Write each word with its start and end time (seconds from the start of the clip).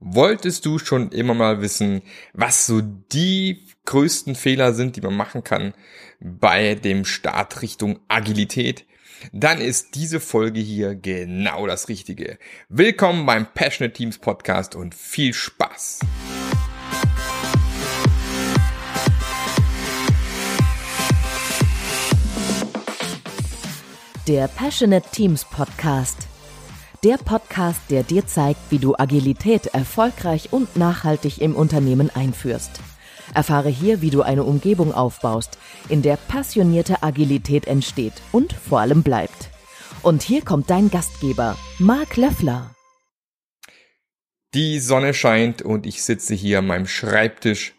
Wolltest 0.00 0.64
du 0.64 0.78
schon 0.78 1.10
immer 1.10 1.34
mal 1.34 1.60
wissen, 1.60 2.02
was 2.32 2.66
so 2.66 2.80
die 2.80 3.66
größten 3.84 4.36
Fehler 4.36 4.72
sind, 4.72 4.94
die 4.94 5.00
man 5.00 5.16
machen 5.16 5.42
kann 5.42 5.74
bei 6.20 6.76
dem 6.76 7.04
Start 7.04 7.62
Richtung 7.62 7.98
Agilität? 8.06 8.86
Dann 9.32 9.60
ist 9.60 9.96
diese 9.96 10.20
Folge 10.20 10.60
hier 10.60 10.94
genau 10.94 11.66
das 11.66 11.88
Richtige. 11.88 12.38
Willkommen 12.68 13.26
beim 13.26 13.52
Passionate 13.52 13.92
Teams 13.92 14.18
Podcast 14.18 14.76
und 14.76 14.94
viel 14.94 15.34
Spaß! 15.34 15.98
Der 24.28 24.46
Passionate 24.46 25.08
Teams 25.10 25.44
Podcast 25.44 26.27
der 27.04 27.16
Podcast, 27.16 27.80
der 27.90 28.02
dir 28.02 28.26
zeigt, 28.26 28.60
wie 28.70 28.78
du 28.78 28.96
Agilität 28.96 29.66
erfolgreich 29.66 30.52
und 30.52 30.76
nachhaltig 30.76 31.40
im 31.40 31.54
Unternehmen 31.54 32.10
einführst. 32.10 32.80
Erfahre 33.34 33.68
hier, 33.68 34.00
wie 34.00 34.10
du 34.10 34.22
eine 34.22 34.42
Umgebung 34.42 34.92
aufbaust, 34.92 35.58
in 35.88 36.02
der 36.02 36.16
passionierte 36.16 37.02
Agilität 37.02 37.66
entsteht 37.66 38.14
und 38.32 38.52
vor 38.52 38.80
allem 38.80 39.02
bleibt. 39.02 39.50
Und 40.02 40.22
hier 40.22 40.42
kommt 40.42 40.70
dein 40.70 40.90
Gastgeber, 40.90 41.56
Marc 41.78 42.16
Löffler. 42.16 42.74
Die 44.54 44.80
Sonne 44.80 45.12
scheint 45.12 45.62
und 45.62 45.86
ich 45.86 46.02
sitze 46.02 46.34
hier 46.34 46.60
an 46.60 46.66
meinem 46.66 46.86
Schreibtisch 46.86 47.74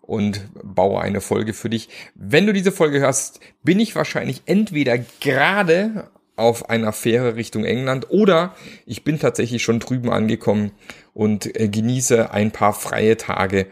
und 0.00 0.48
baue 0.62 1.00
eine 1.00 1.20
Folge 1.20 1.54
für 1.54 1.70
dich. 1.70 1.88
Wenn 2.14 2.46
du 2.46 2.52
diese 2.52 2.72
Folge 2.72 3.00
hörst, 3.00 3.40
bin 3.62 3.80
ich 3.80 3.96
wahrscheinlich 3.96 4.42
entweder 4.46 4.98
gerade 4.98 6.10
auf 6.36 6.68
einer 6.68 6.92
Fähre 6.92 7.36
Richtung 7.36 7.64
England 7.64 8.10
oder 8.10 8.54
ich 8.86 9.04
bin 9.04 9.18
tatsächlich 9.18 9.62
schon 9.62 9.78
drüben 9.78 10.10
angekommen 10.10 10.72
und 11.12 11.58
äh, 11.58 11.68
genieße 11.68 12.30
ein 12.30 12.50
paar 12.50 12.72
freie 12.72 13.16
Tage 13.16 13.66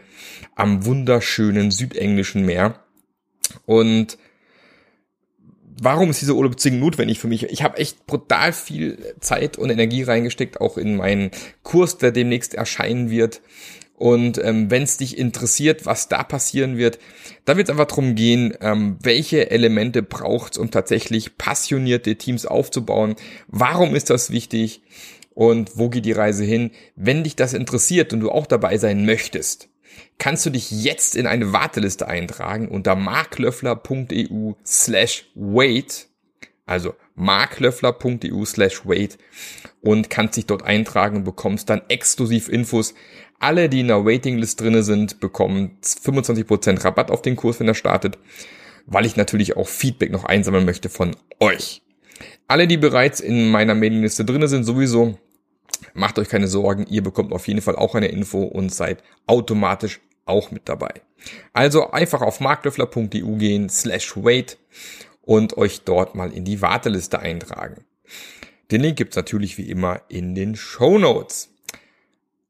am 0.55 0.85
wunderschönen 0.85 1.71
südenglischen 1.71 2.45
Meer. 2.45 2.79
Und 3.65 4.17
warum 5.81 6.09
ist 6.09 6.21
dieser 6.21 6.35
Urlaub 6.35 6.55
notwendig 6.65 7.19
für 7.19 7.27
mich? 7.27 7.43
Ich 7.43 7.63
habe 7.63 7.77
echt 7.77 8.05
brutal 8.05 8.53
viel 8.53 9.15
Zeit 9.19 9.57
und 9.57 9.69
Energie 9.69 10.03
reingesteckt, 10.03 10.61
auch 10.61 10.77
in 10.77 10.95
meinen 10.95 11.31
Kurs, 11.63 11.97
der 11.97 12.11
demnächst 12.11 12.53
erscheinen 12.53 13.09
wird. 13.09 13.41
Und 13.95 14.43
ähm, 14.43 14.71
wenn 14.71 14.83
es 14.83 14.97
dich 14.97 15.17
interessiert, 15.17 15.85
was 15.85 16.09
da 16.09 16.23
passieren 16.23 16.77
wird, 16.77 16.99
da 17.45 17.57
wird 17.57 17.67
es 17.67 17.71
einfach 17.71 17.85
darum 17.85 18.15
gehen, 18.15 18.53
ähm, 18.59 18.97
welche 19.01 19.51
Elemente 19.51 20.01
braucht 20.01 20.53
es, 20.53 20.57
um 20.57 20.71
tatsächlich 20.71 21.37
passionierte 21.37 22.15
Teams 22.15 22.45
aufzubauen. 22.45 23.15
Warum 23.47 23.95
ist 23.95 24.09
das 24.09 24.31
wichtig? 24.31 24.81
Und 25.35 25.77
wo 25.77 25.89
geht 25.89 26.05
die 26.05 26.11
Reise 26.11 26.43
hin? 26.43 26.71
Wenn 26.95 27.23
dich 27.23 27.35
das 27.35 27.53
interessiert 27.53 28.13
und 28.13 28.19
du 28.19 28.31
auch 28.31 28.45
dabei 28.45 28.77
sein 28.77 29.05
möchtest, 29.05 29.69
kannst 30.17 30.45
du 30.45 30.49
dich 30.49 30.71
jetzt 30.71 31.15
in 31.15 31.27
eine 31.27 31.53
Warteliste 31.53 32.07
eintragen 32.07 32.67
unter 32.67 32.95
marklöffler.eu 32.95 34.53
slash 34.65 35.25
wait, 35.35 36.07
also 36.65 36.93
marklöffler.eu 37.15 38.45
slash 38.45 38.85
wait 38.85 39.17
und 39.81 40.09
kannst 40.09 40.37
dich 40.37 40.45
dort 40.45 40.63
eintragen 40.63 41.17
und 41.17 41.23
bekommst 41.23 41.69
dann 41.69 41.81
exklusiv 41.89 42.49
Infos 42.49 42.93
alle, 43.43 43.69
die 43.69 43.81
in 43.81 43.89
der 43.89 44.05
Waitinglist 44.05 44.59
drinne 44.59 44.83
sind, 44.83 45.19
bekommen 45.19 45.77
25% 45.83 46.83
Rabatt 46.83 47.11
auf 47.11 47.21
den 47.21 47.35
Kurs, 47.35 47.59
wenn 47.59 47.67
er 47.67 47.75
startet, 47.75 48.17
weil 48.85 49.05
ich 49.05 49.17
natürlich 49.17 49.57
auch 49.57 49.67
Feedback 49.67 50.11
noch 50.11 50.23
einsammeln 50.23 50.65
möchte 50.65 50.89
von 50.89 51.15
euch. 51.39 51.81
Alle, 52.47 52.67
die 52.67 52.77
bereits 52.77 53.19
in 53.19 53.51
meiner 53.51 53.75
Mailingliste 53.75 54.25
drinne 54.25 54.47
sind, 54.47 54.63
sowieso, 54.63 55.17
macht 55.93 56.19
euch 56.19 56.29
keine 56.29 56.47
Sorgen, 56.47 56.85
ihr 56.89 57.03
bekommt 57.03 57.33
auf 57.33 57.47
jeden 57.47 57.61
Fall 57.61 57.75
auch 57.75 57.95
eine 57.95 58.07
Info 58.07 58.43
und 58.43 58.73
seid 58.73 59.03
automatisch 59.27 59.99
auch 60.25 60.51
mit 60.51 60.69
dabei. 60.69 60.93
Also 61.51 61.91
einfach 61.91 62.21
auf 62.21 62.39
marklöffler.eu 62.39 63.35
gehen, 63.37 63.69
slash 63.69 64.15
wait 64.15 64.57
und 65.21 65.57
euch 65.57 65.81
dort 65.81 66.15
mal 66.15 66.31
in 66.31 66.45
die 66.45 66.61
Warteliste 66.61 67.19
eintragen. 67.19 67.83
Den 68.71 68.81
Link 68.81 68.97
gibt's 68.97 69.15
natürlich 69.15 69.57
wie 69.57 69.69
immer 69.69 70.01
in 70.07 70.33
den 70.33 70.55
Show 70.55 70.97
Notes. 70.97 71.52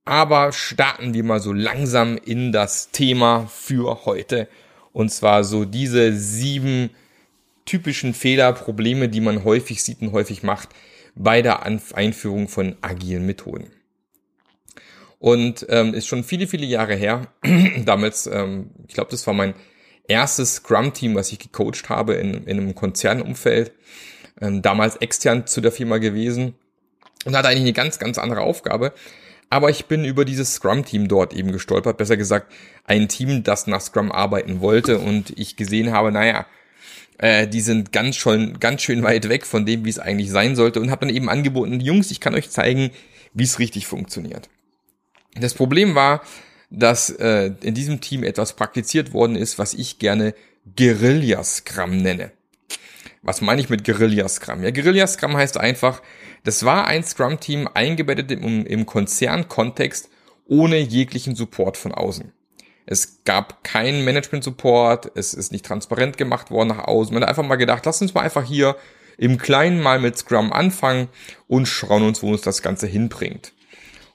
Aber 0.06 0.52
starten 0.52 1.14
wir 1.14 1.24
mal 1.24 1.40
so 1.40 1.54
langsam 1.54 2.18
in 2.18 2.52
das 2.52 2.92
Thema 2.92 3.48
für 3.48 4.06
heute. 4.06 4.48
Und 4.92 5.10
zwar 5.10 5.44
so 5.44 5.66
diese 5.66 6.14
sieben 6.14 6.90
typischen 7.66 8.14
Fehler, 8.14 8.52
Probleme, 8.54 9.08
die 9.10 9.22
man 9.22 9.44
häufig 9.44 9.84
sieht 9.84 10.02
und 10.02 10.12
häufig 10.12 10.44
macht 10.44 10.70
bei 11.16 11.42
der 11.42 11.64
Einführung 11.64 12.48
von 12.48 12.76
agilen 12.82 13.26
Methoden. 13.26 13.72
Und 15.20 15.66
ähm, 15.70 15.94
ist 15.94 16.08
schon 16.08 16.26
viele, 16.26 16.48
viele 16.48 16.66
Jahre 16.66 16.96
her. 16.96 17.28
Damals, 17.86 18.28
ähm, 18.28 18.72
ich 18.88 18.94
glaube, 18.94 19.12
das 19.12 19.26
war 19.26 19.34
mein 19.34 19.54
erstes 20.08 20.56
Scrum-Team, 20.56 21.16
was 21.16 21.32
ich 21.32 21.40
gecoacht 21.40 21.88
habe 21.88 22.16
in, 22.16 22.44
in 22.44 22.60
einem 22.60 22.76
Konzernumfeld. 22.76 23.72
Ähm, 24.42 24.62
damals 24.62 24.98
extern 24.98 25.48
zu 25.48 25.62
der 25.62 25.72
Firma 25.72 26.00
gewesen 26.00 26.56
und 27.24 27.38
hatte 27.38 27.48
eigentlich 27.48 27.62
eine 27.62 27.74
ganz, 27.74 28.00
ganz 28.00 28.18
andere 28.18 28.42
Aufgabe. 28.42 28.94
Aber 29.54 29.70
ich 29.70 29.86
bin 29.86 30.04
über 30.04 30.26
dieses 30.26 30.56
Scrum-Team 30.56 31.08
dort 31.08 31.32
eben 31.32 31.52
gestolpert. 31.52 31.98
Besser 31.98 32.18
gesagt, 32.18 32.52
ein 32.86 33.08
Team, 33.08 33.44
das 33.44 33.68
nach 33.68 33.82
Scrum 33.82 34.12
arbeiten 34.12 34.62
wollte 34.62 34.98
und 34.98 35.38
ich 35.38 35.56
gesehen 35.58 35.92
habe, 35.92 36.12
naja, 36.12 36.48
äh, 37.20 37.48
die 37.48 37.62
sind 37.62 37.92
ganz 37.92 38.16
schon, 38.16 38.60
ganz 38.60 38.82
schön 38.82 39.04
weit 39.04 39.30
weg 39.30 39.46
von 39.46 39.64
dem, 39.68 39.86
wie 39.86 39.92
es 39.92 40.00
eigentlich 40.00 40.32
sein 40.32 40.56
sollte 40.56 40.82
und 40.82 40.90
habe 40.90 41.06
dann 41.06 41.16
eben 41.16 41.30
angeboten, 41.30 41.82
Jungs, 41.82 42.10
ich 42.10 42.20
kann 42.20 42.34
euch 42.34 42.50
zeigen, 42.50 42.90
wie 43.36 43.44
es 43.44 43.60
richtig 43.60 43.86
funktioniert. 43.86 44.50
Das 45.36 45.54
Problem 45.54 45.94
war, 45.94 46.24
dass 46.72 47.12
äh, 47.12 47.52
in 47.62 47.76
diesem 47.76 48.02
Team 48.02 48.24
etwas 48.24 48.54
praktiziert 48.54 49.14
worden 49.14 49.36
ist, 49.36 49.60
was 49.60 49.76
ich 49.76 50.00
gerne 50.00 50.34
Guerilla-Scrum 50.76 51.98
nenne. 51.98 52.32
Was 53.22 53.42
meine 53.42 53.62
ich 53.62 53.70
mit 53.70 53.84
Guerilla-Scrum? 53.84 54.64
Ja, 54.64 54.72
Guerilla-Scrum 54.72 55.38
heißt 55.38 55.58
einfach, 55.58 56.02
das 56.44 56.66
war 56.66 56.88
ein 56.88 57.04
Scrum-Team 57.04 57.70
eingebettet 57.74 58.32
im, 58.32 58.66
im 58.66 58.86
Konzernkontext 58.86 60.10
ohne 60.46 60.78
jeglichen 60.78 61.36
Support 61.36 61.78
von 61.78 61.94
außen. 61.94 62.32
Es 62.86 63.24
gab 63.24 63.64
keinen 63.64 64.04
Management-Support, 64.04 65.12
es 65.16 65.34
ist 65.34 65.52
nicht 65.54 65.66
transparent 65.66 66.18
gemacht 66.18 66.52
worden 66.52 66.70
nach 66.70 66.86
außen. 66.86 67.14
Man 67.14 67.24
hat 67.24 67.30
einfach 67.30 67.46
mal 67.46 67.56
gedacht, 67.56 67.86
lass 67.86 68.02
uns 68.02 68.14
mal 68.14 68.22
einfach 68.22 68.44
hier 68.44 68.76
im 69.18 69.38
Kleinen 69.38 69.82
mal 69.82 70.00
mit 70.00 70.18
Scrum 70.18 70.52
anfangen 70.52 71.08
und 71.48 71.68
schauen 71.68 72.04
uns, 72.04 72.22
wo 72.22 72.32
uns 72.32 72.42
das 72.42 72.62
Ganze 72.62 72.88
hinbringt. 72.88 73.54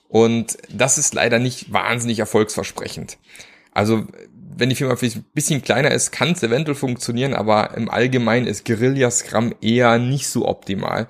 Und 0.09 0.59
das 0.71 0.99
ist 0.99 1.15
leider 1.15 1.39
nicht 1.39 1.73
wahnsinnig 1.73 2.19
erfolgsversprechend. 2.19 3.19
Also 3.73 4.07
wenn 4.57 4.71
die 4.71 4.75
Firma 4.75 4.97
vielleicht 4.97 5.17
ein 5.17 5.27
bisschen 5.35 5.63
kleiner 5.63 5.93
ist, 5.93 6.11
kann 6.11 6.33
es 6.33 6.43
eventuell 6.43 6.75
funktionieren, 6.75 7.35
aber 7.35 7.77
im 7.77 7.89
Allgemeinen 7.89 8.47
ist 8.47 8.65
Guerilla 8.65 9.11
Scrum 9.11 9.55
eher 9.61 9.99
nicht 9.99 10.29
so 10.29 10.47
optimal. 10.49 11.09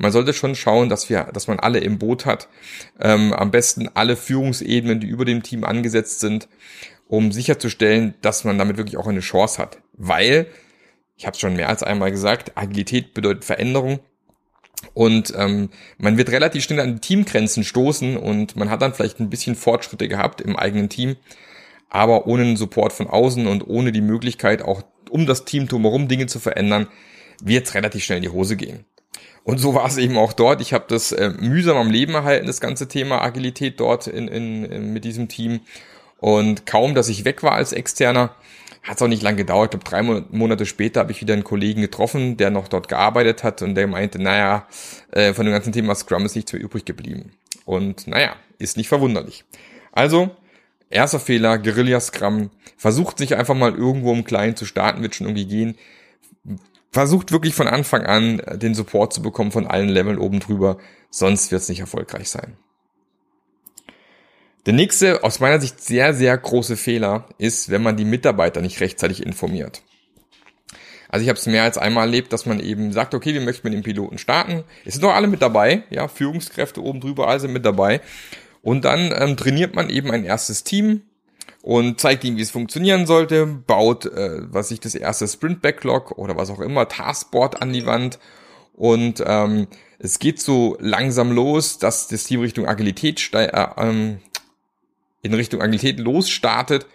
Man 0.00 0.12
sollte 0.12 0.32
schon 0.32 0.54
schauen, 0.54 0.88
dass 0.88 1.08
wir, 1.08 1.24
dass 1.32 1.46
man 1.46 1.60
alle 1.60 1.78
im 1.78 1.98
Boot 1.98 2.26
hat. 2.26 2.48
Ähm, 3.00 3.32
am 3.32 3.50
besten 3.50 3.88
alle 3.94 4.16
Führungsebenen, 4.16 5.00
die 5.00 5.06
über 5.06 5.24
dem 5.24 5.42
Team 5.42 5.64
angesetzt 5.64 6.20
sind, 6.20 6.48
um 7.06 7.32
sicherzustellen, 7.32 8.14
dass 8.22 8.44
man 8.44 8.58
damit 8.58 8.76
wirklich 8.76 8.96
auch 8.96 9.06
eine 9.06 9.20
Chance 9.20 9.58
hat. 9.58 9.78
Weil, 9.92 10.46
ich 11.16 11.26
habe 11.26 11.34
es 11.34 11.40
schon 11.40 11.54
mehr 11.54 11.68
als 11.68 11.82
einmal 11.82 12.10
gesagt, 12.10 12.56
Agilität 12.56 13.14
bedeutet 13.14 13.44
Veränderung. 13.44 14.00
Und 14.94 15.34
ähm, 15.36 15.68
man 15.98 16.16
wird 16.16 16.30
relativ 16.30 16.64
schnell 16.64 16.80
an 16.80 16.94
die 16.94 17.00
Teamgrenzen 17.00 17.64
stoßen 17.64 18.16
und 18.16 18.56
man 18.56 18.70
hat 18.70 18.80
dann 18.80 18.94
vielleicht 18.94 19.20
ein 19.20 19.28
bisschen 19.28 19.54
Fortschritte 19.54 20.08
gehabt 20.08 20.40
im 20.40 20.56
eigenen 20.56 20.88
Team 20.88 21.16
aber 21.90 22.26
ohne 22.26 22.44
einen 22.44 22.56
Support 22.56 22.92
von 22.92 23.08
außen 23.08 23.46
und 23.46 23.66
ohne 23.68 23.92
die 23.92 24.00
Möglichkeit, 24.00 24.62
auch 24.62 24.82
um 25.10 25.26
das 25.26 25.44
Team 25.44 25.66
drumherum 25.66 26.08
Dinge 26.08 26.26
zu 26.26 26.38
verändern, 26.38 26.86
wird 27.42 27.66
es 27.66 27.74
relativ 27.74 28.04
schnell 28.04 28.18
in 28.18 28.22
die 28.22 28.28
Hose 28.30 28.56
gehen. 28.56 28.84
Und 29.44 29.58
so 29.58 29.74
war 29.74 29.86
es 29.86 29.96
eben 29.96 30.16
auch 30.16 30.32
dort. 30.32 30.60
Ich 30.60 30.72
habe 30.72 30.84
das 30.88 31.12
äh, 31.12 31.30
mühsam 31.38 31.76
am 31.76 31.90
Leben 31.90 32.14
erhalten, 32.14 32.46
das 32.46 32.60
ganze 32.60 32.88
Thema 32.88 33.22
Agilität 33.22 33.80
dort 33.80 34.06
in, 34.06 34.28
in, 34.28 34.64
in, 34.64 34.92
mit 34.92 35.04
diesem 35.04 35.28
Team. 35.28 35.60
Und 36.18 36.66
kaum, 36.66 36.94
dass 36.94 37.08
ich 37.08 37.24
weg 37.24 37.42
war 37.42 37.52
als 37.52 37.72
Externer, 37.72 38.34
hat 38.82 38.96
es 38.96 39.02
auch 39.02 39.08
nicht 39.08 39.22
lange 39.22 39.38
gedauert. 39.38 39.74
Ich 39.74 39.80
glaube, 39.80 39.90
drei 39.90 40.22
Monate 40.36 40.66
später 40.66 41.00
habe 41.00 41.12
ich 41.12 41.20
wieder 41.20 41.34
einen 41.34 41.44
Kollegen 41.44 41.80
getroffen, 41.80 42.36
der 42.36 42.50
noch 42.50 42.68
dort 42.68 42.88
gearbeitet 42.88 43.42
hat 43.42 43.62
und 43.62 43.74
der 43.74 43.86
meinte, 43.86 44.20
naja, 44.20 44.66
äh, 45.12 45.32
von 45.32 45.46
dem 45.46 45.52
ganzen 45.52 45.72
Thema 45.72 45.94
Scrum 45.94 46.26
ist 46.26 46.36
nichts 46.36 46.52
mehr 46.52 46.62
übrig 46.62 46.84
geblieben. 46.84 47.32
Und 47.64 48.06
naja, 48.06 48.36
ist 48.58 48.76
nicht 48.76 48.88
verwunderlich. 48.88 49.44
Also, 49.92 50.30
Erster 50.90 51.20
Fehler, 51.20 51.58
Guerilla 51.58 52.00
Scrum. 52.00 52.50
Versucht 52.76 53.18
sich 53.18 53.36
einfach 53.36 53.54
mal 53.54 53.74
irgendwo 53.74 54.12
im 54.12 54.24
Kleinen 54.24 54.56
zu 54.56 54.66
starten, 54.66 55.02
wird 55.02 55.14
schon 55.14 55.28
irgendwie 55.28 55.46
gehen. 55.46 55.76
Versucht 56.92 57.30
wirklich 57.30 57.54
von 57.54 57.68
Anfang 57.68 58.04
an 58.04 58.40
äh, 58.40 58.58
den 58.58 58.74
Support 58.74 59.12
zu 59.12 59.22
bekommen 59.22 59.52
von 59.52 59.66
allen 59.66 59.88
Leveln 59.88 60.18
oben 60.18 60.40
drüber, 60.40 60.78
sonst 61.10 61.50
wird 61.52 61.62
es 61.62 61.68
nicht 61.68 61.80
erfolgreich 61.80 62.28
sein. 62.28 62.56
Der 64.66 64.74
nächste, 64.74 65.24
aus 65.24 65.40
meiner 65.40 65.60
Sicht 65.60 65.80
sehr, 65.80 66.12
sehr 66.14 66.36
große 66.36 66.76
Fehler 66.76 67.28
ist, 67.38 67.70
wenn 67.70 67.82
man 67.82 67.96
die 67.96 68.04
Mitarbeiter 68.04 68.60
nicht 68.60 68.80
rechtzeitig 68.80 69.24
informiert. 69.24 69.82
Also 71.08 71.22
ich 71.24 71.28
habe 71.28 71.38
es 71.38 71.46
mehr 71.46 71.64
als 71.64 71.78
einmal 71.78 72.06
erlebt, 72.06 72.32
dass 72.32 72.46
man 72.46 72.60
eben 72.60 72.92
sagt, 72.92 73.14
okay, 73.14 73.34
wir 73.34 73.40
möchten 73.40 73.66
mit 73.66 73.74
dem 73.74 73.82
Piloten 73.82 74.18
starten. 74.18 74.64
Es 74.84 74.94
sind 74.94 75.02
doch 75.02 75.14
alle 75.14 75.26
mit 75.26 75.42
dabei, 75.42 75.84
ja, 75.90 76.08
Führungskräfte 76.08 76.82
oben 76.82 77.00
drüber, 77.00 77.26
alle 77.26 77.40
sind 77.40 77.52
mit 77.52 77.64
dabei. 77.64 78.00
Und 78.62 78.84
dann 78.84 79.12
ähm, 79.16 79.36
trainiert 79.36 79.74
man 79.74 79.90
eben 79.90 80.10
ein 80.10 80.24
erstes 80.24 80.62
Team 80.62 81.02
und 81.62 82.00
zeigt 82.00 82.24
ihm, 82.24 82.36
wie 82.36 82.42
es 82.42 82.50
funktionieren 82.50 83.06
sollte, 83.06 83.46
baut, 83.46 84.06
äh, 84.06 84.40
was 84.52 84.70
ich 84.70 84.80
das 84.80 84.94
erste 84.94 85.28
Sprint 85.28 85.62
Backlog 85.62 86.12
oder 86.12 86.36
was 86.36 86.50
auch 86.50 86.60
immer, 86.60 86.88
Taskboard 86.88 87.60
an 87.60 87.72
die 87.72 87.86
Wand 87.86 88.18
und 88.80 89.22
ähm, 89.26 89.66
es 89.98 90.18
geht 90.18 90.40
so 90.40 90.78
langsam 90.80 91.32
los, 91.32 91.76
dass 91.76 92.08
das 92.08 92.24
Team 92.24 92.40
Richtung 92.40 92.66
Agilität 92.66 93.30
äh, 93.34 93.66
ähm, 93.76 94.20
in 95.20 95.34
Richtung 95.34 95.60
Agilität 95.60 96.00
losstartet. 96.00 96.86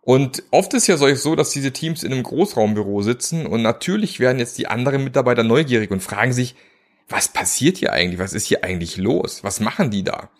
Und 0.00 0.44
oft 0.50 0.72
ist 0.72 0.86
ja 0.86 0.96
so, 0.96 1.36
dass 1.36 1.50
diese 1.50 1.74
Teams 1.74 2.02
in 2.02 2.12
einem 2.14 2.22
Großraumbüro 2.22 3.02
sitzen 3.02 3.46
und 3.46 3.60
natürlich 3.60 4.18
werden 4.18 4.38
jetzt 4.38 4.56
die 4.56 4.66
anderen 4.66 5.04
Mitarbeiter 5.04 5.42
neugierig 5.42 5.90
und 5.90 6.02
fragen 6.02 6.32
sich, 6.32 6.54
was 7.06 7.28
passiert 7.28 7.76
hier 7.76 7.92
eigentlich? 7.92 8.18
Was 8.18 8.32
ist 8.32 8.46
hier 8.46 8.64
eigentlich 8.64 8.96
los? 8.96 9.44
Was 9.44 9.60
machen 9.60 9.90
die 9.90 10.04
da? 10.04 10.30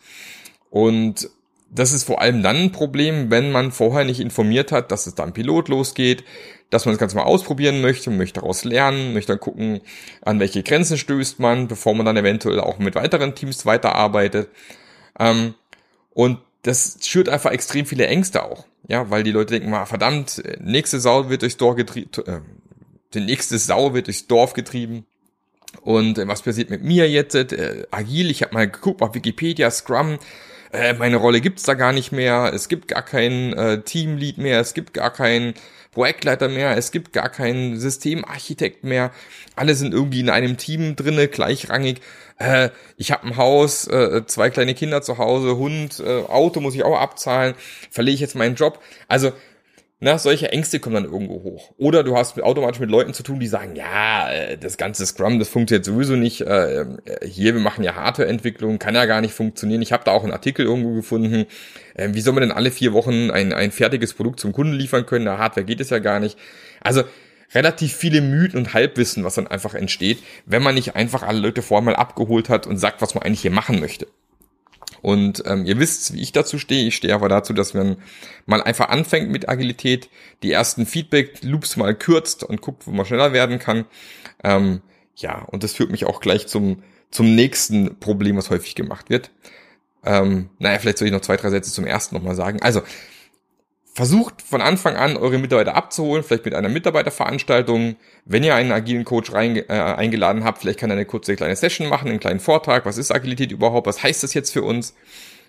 Und 0.70 1.28
das 1.70 1.92
ist 1.92 2.04
vor 2.04 2.20
allem 2.20 2.42
dann 2.42 2.56
ein 2.56 2.72
Problem, 2.72 3.30
wenn 3.30 3.52
man 3.52 3.72
vorher 3.72 4.04
nicht 4.04 4.20
informiert 4.20 4.72
hat, 4.72 4.90
dass 4.90 5.06
es 5.06 5.14
da 5.14 5.24
ein 5.24 5.34
Pilot 5.34 5.68
losgeht, 5.68 6.24
dass 6.70 6.84
man 6.84 6.94
das 6.94 6.98
Ganze 6.98 7.16
mal 7.16 7.24
ausprobieren 7.24 7.80
möchte, 7.80 8.10
möchte 8.10 8.40
daraus 8.40 8.64
lernen, 8.64 9.12
möchte 9.12 9.32
dann 9.32 9.40
gucken, 9.40 9.80
an 10.22 10.40
welche 10.40 10.62
Grenzen 10.62 10.98
stößt 10.98 11.40
man, 11.40 11.68
bevor 11.68 11.94
man 11.94 12.06
dann 12.06 12.16
eventuell 12.16 12.60
auch 12.60 12.78
mit 12.78 12.94
weiteren 12.94 13.34
Teams 13.34 13.66
weiterarbeitet. 13.66 14.48
Ähm, 15.18 15.54
und 16.10 16.38
das 16.62 16.98
schürt 17.02 17.28
einfach 17.28 17.52
extrem 17.52 17.86
viele 17.86 18.06
Ängste 18.06 18.42
auch. 18.42 18.66
Ja, 18.88 19.10
weil 19.10 19.22
die 19.22 19.32
Leute 19.32 19.54
denken, 19.54 19.70
mal, 19.70 19.86
verdammt, 19.86 20.42
nächste 20.60 21.00
Sau 21.00 21.28
wird 21.28 21.42
durchs 21.42 21.56
Dorf 21.56 21.76
getrieben, 21.76 22.10
äh, 22.26 22.40
die 23.14 23.20
nächste 23.20 23.58
Sau 23.58 23.94
wird 23.94 24.06
durchs 24.06 24.26
Dorf 24.26 24.54
getrieben. 24.54 25.06
Und 25.82 26.18
äh, 26.18 26.26
was 26.26 26.42
passiert 26.42 26.70
mit 26.70 26.82
mir 26.82 27.08
jetzt? 27.10 27.34
Äh, 27.34 27.86
agil, 27.90 28.30
ich 28.30 28.42
habe 28.42 28.54
mal 28.54 28.68
geguckt 28.68 29.02
auf 29.02 29.14
Wikipedia, 29.14 29.70
Scrum, 29.70 30.18
äh, 30.72 30.92
meine 30.94 31.16
Rolle 31.16 31.40
gibt's 31.40 31.62
da 31.62 31.74
gar 31.74 31.92
nicht 31.92 32.12
mehr, 32.12 32.52
es 32.54 32.68
gibt 32.68 32.88
gar 32.88 33.02
kein 33.02 33.52
äh, 33.54 33.82
Teamlead 33.82 34.38
mehr, 34.38 34.60
es 34.60 34.74
gibt 34.74 34.94
gar 34.94 35.12
keinen 35.12 35.54
Projektleiter 35.92 36.48
mehr, 36.48 36.76
es 36.76 36.90
gibt 36.90 37.12
gar 37.12 37.28
keinen 37.28 37.78
Systemarchitekt 37.78 38.84
mehr, 38.84 39.10
alle 39.56 39.74
sind 39.74 39.94
irgendwie 39.94 40.20
in 40.20 40.30
einem 40.30 40.56
Team 40.56 40.94
drinne, 40.96 41.28
gleichrangig. 41.28 42.00
Äh, 42.38 42.70
ich 42.96 43.10
habe 43.10 43.26
ein 43.26 43.36
Haus, 43.36 43.86
äh, 43.88 44.24
zwei 44.26 44.50
kleine 44.50 44.74
Kinder 44.74 45.02
zu 45.02 45.18
Hause, 45.18 45.56
Hund, 45.56 46.00
äh, 46.00 46.22
Auto 46.22 46.60
muss 46.60 46.74
ich 46.74 46.84
auch 46.84 46.98
abzahlen, 46.98 47.54
verliere 47.90 48.14
ich 48.14 48.20
jetzt 48.20 48.36
meinen 48.36 48.54
Job. 48.54 48.80
Also 49.08 49.32
na, 50.00 50.16
solche 50.16 50.52
Ängste 50.52 50.78
kommen 50.78 50.94
dann 50.94 51.12
irgendwo 51.12 51.42
hoch. 51.42 51.72
Oder 51.76 52.04
du 52.04 52.16
hast 52.16 52.40
automatisch 52.40 52.78
mit 52.78 52.88
Leuten 52.88 53.14
zu 53.14 53.24
tun, 53.24 53.40
die 53.40 53.48
sagen, 53.48 53.74
ja, 53.74 54.30
äh, 54.30 54.56
das 54.56 54.76
ganze 54.76 55.04
Scrum, 55.04 55.40
das 55.40 55.48
funktioniert 55.48 55.84
sowieso 55.84 56.14
nicht. 56.14 56.42
Äh, 56.42 56.82
äh, 56.82 56.86
hier, 57.26 57.54
wir 57.54 57.60
machen 57.60 57.82
ja 57.82 57.96
Hardwareentwicklung, 57.96 58.78
kann 58.78 58.94
ja 58.94 59.06
gar 59.06 59.20
nicht 59.20 59.34
funktionieren. 59.34 59.82
Ich 59.82 59.92
habe 59.92 60.04
da 60.04 60.12
auch 60.12 60.22
einen 60.22 60.32
Artikel 60.32 60.64
irgendwo 60.64 60.94
gefunden. 60.94 61.46
Wie 61.96 62.20
soll 62.20 62.32
man 62.32 62.42
denn 62.42 62.52
alle 62.52 62.70
vier 62.70 62.92
Wochen 62.92 63.32
ein, 63.32 63.52
ein 63.52 63.72
fertiges 63.72 64.14
Produkt 64.14 64.38
zum 64.38 64.52
Kunden 64.52 64.72
liefern 64.72 65.04
können? 65.04 65.24
Na, 65.24 65.38
Hardware 65.38 65.66
geht 65.66 65.80
es 65.80 65.90
ja 65.90 65.98
gar 65.98 66.20
nicht. 66.20 66.38
Also 66.80 67.02
relativ 67.52 67.92
viele 67.92 68.20
Mythen 68.20 68.60
und 68.60 68.74
Halbwissen, 68.74 69.24
was 69.24 69.34
dann 69.34 69.48
einfach 69.48 69.74
entsteht, 69.74 70.18
wenn 70.46 70.62
man 70.62 70.76
nicht 70.76 70.94
einfach 70.94 71.24
alle 71.24 71.40
Leute 71.40 71.60
vorher 71.60 71.84
mal 71.84 71.96
abgeholt 71.96 72.48
hat 72.50 72.68
und 72.68 72.76
sagt, 72.76 73.02
was 73.02 73.16
man 73.16 73.24
eigentlich 73.24 73.40
hier 73.40 73.50
machen 73.50 73.80
möchte. 73.80 74.06
Und 75.02 75.42
ähm, 75.46 75.64
ihr 75.64 75.78
wisst, 75.78 76.14
wie 76.14 76.20
ich 76.20 76.32
dazu 76.32 76.58
stehe. 76.58 76.88
Ich 76.88 76.96
stehe 76.96 77.14
aber 77.14 77.28
dazu, 77.28 77.52
dass 77.52 77.74
man 77.74 77.96
mal 78.46 78.62
einfach 78.62 78.88
anfängt 78.88 79.30
mit 79.30 79.48
Agilität, 79.48 80.08
die 80.42 80.52
ersten 80.52 80.86
Feedback-Loops 80.86 81.76
mal 81.76 81.94
kürzt 81.94 82.42
und 82.42 82.60
guckt, 82.60 82.86
wo 82.86 82.90
man 82.90 83.06
schneller 83.06 83.32
werden 83.32 83.58
kann. 83.58 83.84
Ähm, 84.42 84.82
ja, 85.16 85.42
und 85.42 85.62
das 85.62 85.72
führt 85.72 85.90
mich 85.90 86.04
auch 86.04 86.20
gleich 86.20 86.46
zum, 86.46 86.82
zum 87.10 87.34
nächsten 87.34 87.98
Problem, 87.98 88.36
was 88.36 88.50
häufig 88.50 88.74
gemacht 88.74 89.10
wird. 89.10 89.30
Ähm, 90.04 90.50
naja, 90.58 90.78
vielleicht 90.78 90.98
soll 90.98 91.08
ich 91.08 91.12
noch 91.12 91.20
zwei, 91.20 91.36
drei 91.36 91.50
Sätze 91.50 91.72
zum 91.72 91.84
ersten 91.84 92.14
nochmal 92.14 92.34
sagen. 92.34 92.62
Also, 92.62 92.82
versucht 93.98 94.42
von 94.42 94.60
Anfang 94.60 94.94
an 94.94 95.16
eure 95.16 95.38
Mitarbeiter 95.38 95.74
abzuholen, 95.74 96.22
vielleicht 96.22 96.44
mit 96.44 96.54
einer 96.54 96.68
Mitarbeiterveranstaltung. 96.68 97.96
Wenn 98.24 98.44
ihr 98.44 98.54
einen 98.54 98.70
agilen 98.70 99.04
Coach 99.04 99.32
rein, 99.32 99.56
äh, 99.56 99.64
eingeladen 99.66 100.44
habt, 100.44 100.60
vielleicht 100.60 100.78
kann 100.78 100.90
er 100.90 100.94
eine 100.94 101.04
kurze 101.04 101.34
kleine 101.34 101.56
Session 101.56 101.88
machen, 101.88 102.08
einen 102.08 102.20
kleinen 102.20 102.38
Vortrag. 102.38 102.86
Was 102.86 102.96
ist 102.96 103.10
Agilität 103.10 103.50
überhaupt? 103.50 103.88
Was 103.88 104.00
heißt 104.00 104.22
das 104.22 104.34
jetzt 104.34 104.52
für 104.52 104.62
uns? 104.62 104.94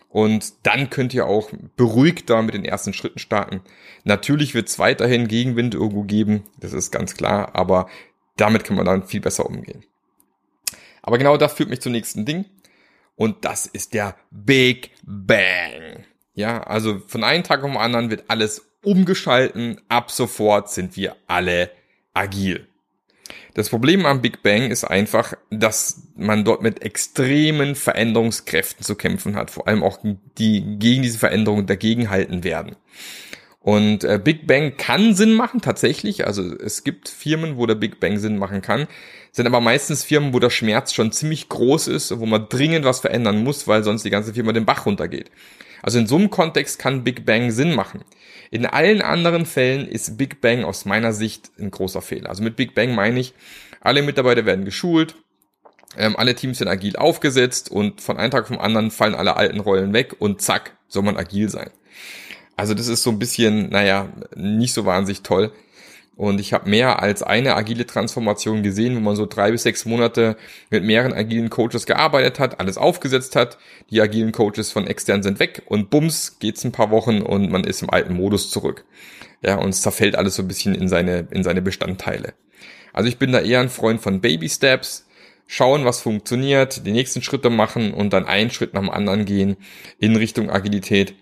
Und 0.10 0.66
dann 0.66 0.90
könnt 0.90 1.14
ihr 1.14 1.28
auch 1.28 1.52
beruhigter 1.76 2.42
mit 2.42 2.56
den 2.56 2.66
ersten 2.66 2.92
Schritten 2.92 3.20
starten. 3.20 3.62
Natürlich 4.04 4.56
wird 4.56 4.68
es 4.68 4.80
weiterhin 4.80 5.28
Gegenwind 5.28 5.76
irgendwo 5.76 6.02
geben, 6.02 6.46
das 6.60 6.74
ist 6.74 6.90
ganz 6.90 7.16
klar, 7.16 7.54
aber 7.54 7.88
damit 8.36 8.64
kann 8.64 8.78
man 8.78 8.86
dann 8.88 9.04
viel 9.04 9.22
besser 9.22 9.46
umgehen. 9.46 9.84
Aber 11.04 11.20
genau 11.20 11.38
das 11.38 11.54
führt 11.54 11.70
mich 11.70 11.82
zum 11.82 11.92
nächsten 11.92 12.26
Ding. 12.26 12.46
Und 13.16 13.46
das 13.46 13.68
ist 13.68 13.94
der 13.94 14.16
Big 14.32 14.90
Bang. 15.04 16.04
Ja, 16.40 16.64
also 16.64 17.02
von 17.06 17.26
einem 17.26 17.44
Tag 17.44 17.66
auf 17.66 17.70
den 17.70 17.78
anderen 17.78 18.10
wird 18.10 18.24
alles 18.30 18.72
umgeschalten. 18.82 19.82
Ab 19.90 20.10
sofort 20.10 20.70
sind 20.70 20.96
wir 20.96 21.18
alle 21.28 21.70
agil. 22.14 22.66
Das 23.56 23.68
Problem 23.68 24.06
am 24.06 24.22
Big 24.22 24.42
Bang 24.42 24.72
ist 24.72 24.86
einfach, 24.86 25.34
dass 25.50 26.04
man 26.16 26.46
dort 26.46 26.62
mit 26.62 26.82
extremen 26.82 27.76
Veränderungskräften 27.76 28.86
zu 28.86 28.96
kämpfen 28.96 29.36
hat, 29.36 29.52
vor 29.52 29.68
allem 29.68 29.84
auch 29.84 30.00
die 30.38 30.62
gegen 30.80 31.04
diese 31.04 31.20
Veränderungen 31.20 31.66
dagegenhalten 31.66 32.46
werden. 32.46 32.78
Und 33.60 34.06
äh, 34.06 34.18
Big 34.24 34.48
Bang 34.48 34.78
kann 34.78 35.16
Sinn 35.16 35.34
machen, 35.34 35.60
tatsächlich. 35.60 36.26
Also 36.26 36.56
es 36.56 36.86
gibt 36.86 37.10
Firmen, 37.10 37.58
wo 37.58 37.66
der 37.66 37.76
Big 37.76 38.00
Bang 38.00 38.18
Sinn 38.18 38.38
machen 38.38 38.62
kann, 38.62 38.88
sind 39.34 39.46
aber 39.46 39.60
meistens 39.60 40.06
Firmen, 40.06 40.34
wo 40.34 40.40
der 40.40 40.52
Schmerz 40.52 40.94
schon 40.94 41.12
ziemlich 41.12 41.50
groß 41.50 41.90
ist, 41.90 42.18
wo 42.18 42.26
man 42.26 42.48
dringend 42.48 42.86
was 42.86 43.02
verändern 43.02 43.44
muss, 43.44 43.68
weil 43.68 43.84
sonst 43.84 44.06
die 44.06 44.10
ganze 44.10 44.34
Firma 44.34 44.54
den 44.54 44.66
Bach 44.66 44.86
runtergeht. 44.86 45.32
Also 45.82 46.00
in 46.00 46.08
so 46.08 46.16
einem 46.16 46.30
Kontext 46.30 46.80
kann 46.80 47.04
Big 47.04 47.26
Bang 47.26 47.52
Sinn 47.52 47.74
machen. 47.74 48.04
In 48.52 48.66
allen 48.66 49.02
anderen 49.02 49.46
Fällen 49.46 49.88
ist 49.88 50.18
Big 50.18 50.42
Bang 50.42 50.64
aus 50.64 50.86
meiner 50.86 51.14
Sicht 51.14 51.52
ein 51.60 51.72
großer 51.72 52.02
Fehler. 52.02 52.30
Also 52.30 52.44
mit 52.44 52.56
Big 52.56 52.74
Bang 52.74 52.96
meine 52.96 53.20
ich, 53.20 53.34
alle 53.82 54.02
Mitarbeiter 54.02 54.46
werden 54.46 54.66
geschult, 54.66 55.16
ähm, 55.98 56.16
alle 56.18 56.36
Teams 56.36 56.58
sind 56.58 56.68
agil 56.68 56.96
aufgesetzt 56.96 57.72
und 57.72 58.02
von 58.02 58.18
einem 58.18 58.32
Tag 58.32 58.48
vom 58.48 58.60
anderen 58.60 58.92
fallen 58.92 59.16
alle 59.16 59.38
alten 59.38 59.60
Rollen 59.60 59.94
weg 59.94 60.16
und 60.20 60.42
zack, 60.42 60.76
soll 60.88 61.04
man 61.04 61.18
agil 61.18 61.50
sein. 61.50 61.70
Also 62.56 62.74
das 62.74 62.88
ist 62.88 63.04
so 63.04 63.10
ein 63.10 63.20
bisschen, 63.20 63.70
naja, 63.70 64.10
nicht 64.36 64.74
so 64.74 64.86
wahnsinnig 64.86 65.24
toll. 65.24 65.52
Und 66.20 66.42
ich 66.42 66.52
habe 66.52 66.70
mehr 66.70 67.02
als 67.02 67.24
eine 67.24 67.56
agile 67.56 67.86
Transformation 67.86 68.62
gesehen, 68.62 68.94
wo 68.94 69.00
man 69.00 69.16
so 69.16 69.26
drei 69.26 69.52
bis 69.52 69.64
sechs 69.64 69.86
Monate 69.86 70.36
mit 70.70 70.84
mehreren 70.84 71.14
agilen 71.14 71.50
Coaches 71.50 71.86
gearbeitet 71.86 72.40
hat, 72.40 72.60
alles 72.60 72.78
aufgesetzt 72.78 73.38
hat. 73.38 73.58
Die 73.90 74.02
agilen 74.02 74.34
Coaches 74.34 74.74
von 74.74 74.86
extern 74.86 75.24
sind 75.24 75.40
weg 75.40 75.62
und 75.68 75.90
bums, 75.90 76.38
geht's 76.40 76.66
ein 76.66 76.74
paar 76.74 76.92
Wochen 76.92 77.22
und 77.22 77.50
man 77.50 77.64
ist 77.64 77.82
im 77.82 77.90
alten 77.90 78.16
Modus 78.16 78.52
zurück. 78.52 78.84
Ja, 79.42 79.56
und 79.56 79.70
es 79.70 79.82
zerfällt 79.82 80.18
alles 80.18 80.36
so 80.36 80.42
ein 80.42 80.50
bisschen 80.50 80.76
in 80.76 80.90
seine, 80.90 81.26
in 81.32 81.42
seine 81.42 81.62
Bestandteile. 81.62 82.34
Also 82.92 83.08
ich 83.08 83.18
bin 83.18 83.32
da 83.32 83.40
eher 83.40 83.62
ein 83.62 83.70
Freund 83.70 84.02
von 84.02 84.20
Baby 84.20 84.50
Steps. 84.50 85.08
Schauen, 85.48 85.86
was 85.86 86.02
funktioniert, 86.02 86.86
die 86.86 86.92
nächsten 86.92 87.22
Schritte 87.22 87.50
machen 87.50 87.94
und 87.94 88.12
dann 88.12 88.26
einen 88.26 88.52
Schritt 88.52 88.74
nach 88.74 88.82
dem 88.82 88.90
anderen 88.90 89.24
gehen 89.24 89.56
in 90.00 90.18
Richtung 90.18 90.50
Agilität. 90.50 91.14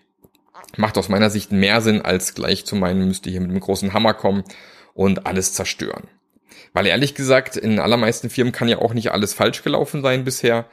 Macht 0.76 0.98
aus 0.98 1.08
meiner 1.08 1.30
Sicht 1.30 1.52
mehr 1.52 1.82
Sinn, 1.82 2.02
als 2.02 2.34
gleich 2.34 2.66
zu 2.66 2.76
meinen, 2.76 3.08
müsste 3.08 3.30
hier 3.30 3.42
mit 3.42 3.52
einem 3.52 3.60
großen 3.60 3.94
Hammer 3.94 4.16
kommen 4.16 4.44
und 4.98 5.28
alles 5.28 5.54
zerstören. 5.54 6.10
Weil 6.74 6.88
ehrlich 6.88 7.14
gesagt, 7.14 7.56
in 7.56 7.80
allermeisten 7.80 8.30
Firmen 8.30 8.52
kann 8.52 8.68
ja 8.68 8.80
auch 8.80 8.94
nicht 8.94 9.12
alles 9.12 9.34
falsch 9.34 9.64
gelaufen 9.64 10.02
sein 10.02 10.26
bisher. 10.26 10.66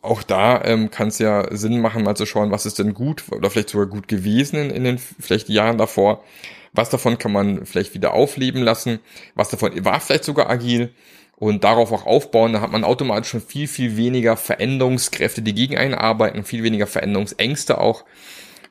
Auch 0.00 0.22
da 0.22 0.64
ähm, 0.64 0.90
kann 0.90 1.08
es 1.08 1.18
ja 1.18 1.54
Sinn 1.54 1.80
machen, 1.80 2.02
mal 2.02 2.16
zu 2.16 2.26
schauen, 2.26 2.50
was 2.50 2.66
ist 2.66 2.78
denn 2.78 2.94
gut 2.94 3.24
oder 3.30 3.50
vielleicht 3.50 3.68
sogar 3.68 3.86
gut 3.86 4.08
gewesen 4.08 4.56
in, 4.56 4.70
in 4.70 4.84
den 4.84 4.98
vielleicht 4.98 5.50
Jahren 5.50 5.76
davor. 5.78 6.24
Was 6.72 6.88
davon 6.88 7.18
kann 7.18 7.32
man 7.32 7.66
vielleicht 7.66 7.94
wieder 7.94 8.14
aufleben 8.14 8.62
lassen? 8.62 9.00
Was 9.34 9.50
davon 9.50 9.84
war 9.84 10.00
vielleicht 10.00 10.24
sogar 10.24 10.48
agil? 10.48 10.94
Und 11.36 11.62
darauf 11.64 11.92
auch 11.92 12.06
aufbauen, 12.06 12.54
da 12.54 12.62
hat 12.62 12.72
man 12.72 12.84
automatisch 12.84 13.30
schon 13.30 13.42
viel, 13.42 13.68
viel 13.68 13.96
weniger 13.96 14.36
Veränderungskräfte, 14.36 15.42
die 15.42 15.54
gegen 15.54 15.76
einen 15.76 15.94
arbeiten, 15.94 16.44
viel 16.44 16.62
weniger 16.62 16.86
Veränderungsängste 16.86 17.78
auch, 17.78 18.04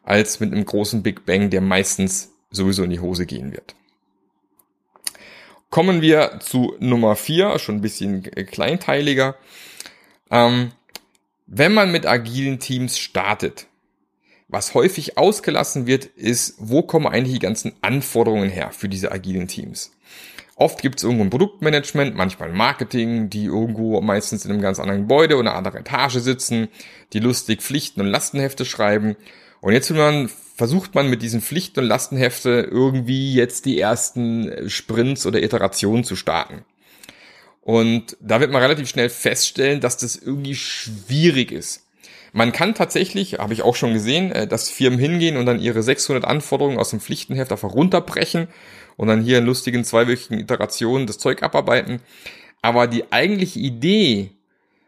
als 0.03 0.39
mit 0.39 0.51
einem 0.51 0.65
großen 0.65 1.03
Big 1.03 1.25
Bang, 1.25 1.49
der 1.51 1.61
meistens 1.61 2.31
sowieso 2.49 2.83
in 2.83 2.89
die 2.89 3.01
Hose 3.01 3.25
gehen 3.25 3.51
wird. 3.51 3.75
Kommen 5.71 6.01
wir 6.01 6.39
zu 6.41 6.75
Nummer 6.79 7.15
vier, 7.15 7.57
schon 7.57 7.75
ein 7.75 7.81
bisschen 7.81 8.23
kleinteiliger. 8.23 9.35
Ähm, 10.29 10.73
wenn 11.47 11.73
man 11.73 11.91
mit 11.91 12.05
agilen 12.05 12.59
Teams 12.59 12.99
startet, 12.99 13.67
was 14.49 14.73
häufig 14.73 15.17
ausgelassen 15.17 15.87
wird, 15.87 16.05
ist, 16.05 16.55
wo 16.57 16.81
kommen 16.81 17.07
eigentlich 17.07 17.35
die 17.35 17.39
ganzen 17.39 17.71
Anforderungen 17.79 18.49
her 18.49 18.71
für 18.71 18.89
diese 18.89 19.13
agilen 19.13 19.47
Teams? 19.47 19.93
Oft 20.57 20.81
gibt 20.81 20.99
es 20.99 21.03
irgendwo 21.03 21.23
ein 21.23 21.29
Produktmanagement, 21.29 22.15
manchmal 22.15 22.51
Marketing, 22.51 23.29
die 23.29 23.45
irgendwo 23.45 24.01
meistens 24.01 24.43
in 24.43 24.51
einem 24.51 24.61
ganz 24.61 24.77
anderen 24.77 25.03
Gebäude 25.03 25.37
oder 25.37 25.51
einer 25.51 25.57
anderen 25.57 25.79
Etage 25.79 26.17
sitzen, 26.19 26.67
die 27.13 27.19
lustig 27.19 27.61
Pflichten 27.61 28.01
und 28.01 28.07
Lastenhefte 28.07 28.65
schreiben. 28.65 29.15
Und 29.61 29.71
jetzt 29.71 29.89
will 29.89 29.97
man 29.97 30.29
versucht 30.61 30.93
man 30.93 31.09
mit 31.09 31.23
diesen 31.23 31.41
Pflichten- 31.41 31.79
und 31.79 31.87
Lastenhefte 31.87 32.69
irgendwie 32.69 33.33
jetzt 33.33 33.65
die 33.65 33.79
ersten 33.79 34.69
Sprints 34.69 35.25
oder 35.25 35.41
Iterationen 35.41 36.03
zu 36.03 36.15
starten. 36.15 36.63
Und 37.61 38.15
da 38.19 38.39
wird 38.39 38.51
man 38.51 38.61
relativ 38.61 38.87
schnell 38.87 39.09
feststellen, 39.09 39.81
dass 39.81 39.97
das 39.97 40.15
irgendwie 40.15 40.53
schwierig 40.53 41.51
ist. 41.51 41.87
man 42.31 42.51
kann 42.51 42.75
tatsächlich, 42.75 43.39
habe 43.39 43.53
ich 43.53 43.63
auch 43.63 43.75
schon 43.75 43.93
gesehen, 43.93 44.31
äh, 44.31 44.45
dass 44.45 44.69
Firmen 44.69 44.99
hingehen 44.99 45.35
und 45.35 45.47
dann 45.47 45.59
ihre 45.59 45.81
600 45.81 46.25
Anforderungen 46.25 46.77
aus 46.77 46.91
dem 46.91 46.99
Pflichtenheft 46.99 47.51
einfach 47.51 47.73
runterbrechen 47.73 48.47
und 48.97 49.07
dann 49.07 49.23
hier 49.23 49.39
in 49.39 49.45
lustigen 49.45 49.83
zweiwöchigen 49.83 50.37
Iterationen 50.37 51.07
das 51.07 51.17
Zeug 51.17 51.41
abarbeiten. 51.41 52.01
Aber 52.61 52.85
die 52.85 53.11
eigentliche 53.11 53.57
Idee, 53.57 54.29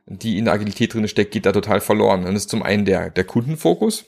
die 0.05 0.37
in 0.37 0.45
der 0.45 0.53
Agilität 0.53 0.93
drin 0.93 1.07
steckt, 1.07 1.31
geht 1.31 1.47
da 1.47 1.51
total 1.51 1.81
verloren. 1.81 2.25
Das 2.25 2.35
ist 2.35 2.51
zum 2.51 2.61
einen 2.61 2.85
der, 2.85 3.09
der 3.09 3.23
Kundenfokus, 3.23 4.05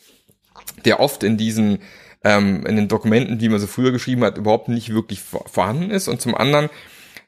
der 0.85 0.99
oft 0.99 1.23
in 1.23 1.37
diesen 1.37 1.79
ähm, 2.25 2.65
in 2.65 2.75
den 2.75 2.87
Dokumenten, 2.87 3.37
die 3.37 3.49
man 3.49 3.59
so 3.59 3.67
früher 3.67 3.91
geschrieben 3.91 4.23
hat, 4.23 4.37
überhaupt 4.37 4.67
nicht 4.67 4.93
wirklich 4.93 5.21
vorhanden 5.21 5.91
ist. 5.91 6.07
Und 6.07 6.19
zum 6.19 6.35
anderen 6.35 6.69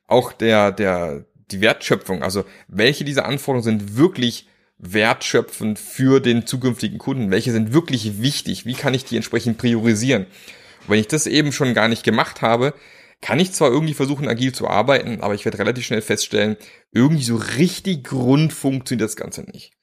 auch 0.08 0.34
der, 0.34 0.72
der, 0.72 1.26
die 1.52 1.62
Wertschöpfung, 1.62 2.24
also 2.24 2.44
welche 2.68 3.06
dieser 3.06 3.26
Anforderungen 3.26 3.64
sind 3.64 3.98
wirklich 3.98 4.48
wertschöpfend 4.80 5.80
für 5.80 6.20
den 6.20 6.46
zukünftigen 6.46 6.98
Kunden? 6.98 7.32
Welche 7.32 7.52
sind 7.52 7.74
wirklich 7.74 8.22
wichtig? 8.22 8.66
Wie 8.66 8.74
kann 8.74 8.94
ich 8.94 9.06
die 9.06 9.16
entsprechend 9.16 9.58
priorisieren? 9.58 10.24
Und 10.24 10.90
wenn 10.90 11.00
ich 11.00 11.08
das 11.08 11.28
eben 11.28 11.52
schon 11.52 11.74
gar 11.74 11.88
nicht 11.88 12.04
gemacht 12.04 12.42
habe, 12.42 12.74
kann 13.22 13.40
ich 13.40 13.52
zwar 13.52 13.72
irgendwie 13.72 13.96
versuchen, 13.96 14.28
agil 14.28 14.52
zu 14.52 14.68
arbeiten, 14.68 15.22
aber 15.22 15.34
ich 15.34 15.46
werde 15.46 15.60
relativ 15.60 15.86
schnell 15.86 16.02
feststellen, 16.02 16.58
irgendwie 16.92 17.24
so 17.24 17.36
richtig 17.36 18.12
rund 18.12 18.54
funktioniert 18.54 19.10
das 19.10 19.16
Ganze 19.16 19.42
nicht. 19.42 19.77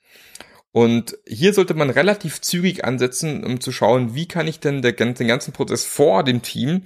Und 0.74 1.16
hier 1.24 1.54
sollte 1.54 1.74
man 1.74 1.88
relativ 1.88 2.40
zügig 2.40 2.84
ansetzen, 2.84 3.44
um 3.44 3.60
zu 3.60 3.70
schauen, 3.70 4.16
wie 4.16 4.26
kann 4.26 4.48
ich 4.48 4.58
denn 4.58 4.82
den 4.82 5.28
ganzen 5.28 5.52
Prozess 5.52 5.84
vor 5.84 6.24
dem 6.24 6.42
Team, 6.42 6.82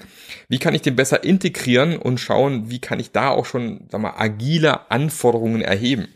wie 0.46 0.58
kann 0.58 0.74
ich 0.74 0.82
den 0.82 0.94
besser 0.94 1.24
integrieren 1.24 1.96
und 1.96 2.20
schauen, 2.20 2.68
wie 2.70 2.80
kann 2.80 3.00
ich 3.00 3.12
da 3.12 3.30
auch 3.30 3.46
schon, 3.46 3.86
sag 3.90 4.02
mal, 4.02 4.12
agile 4.18 4.90
Anforderungen 4.90 5.62
erheben. 5.62 6.08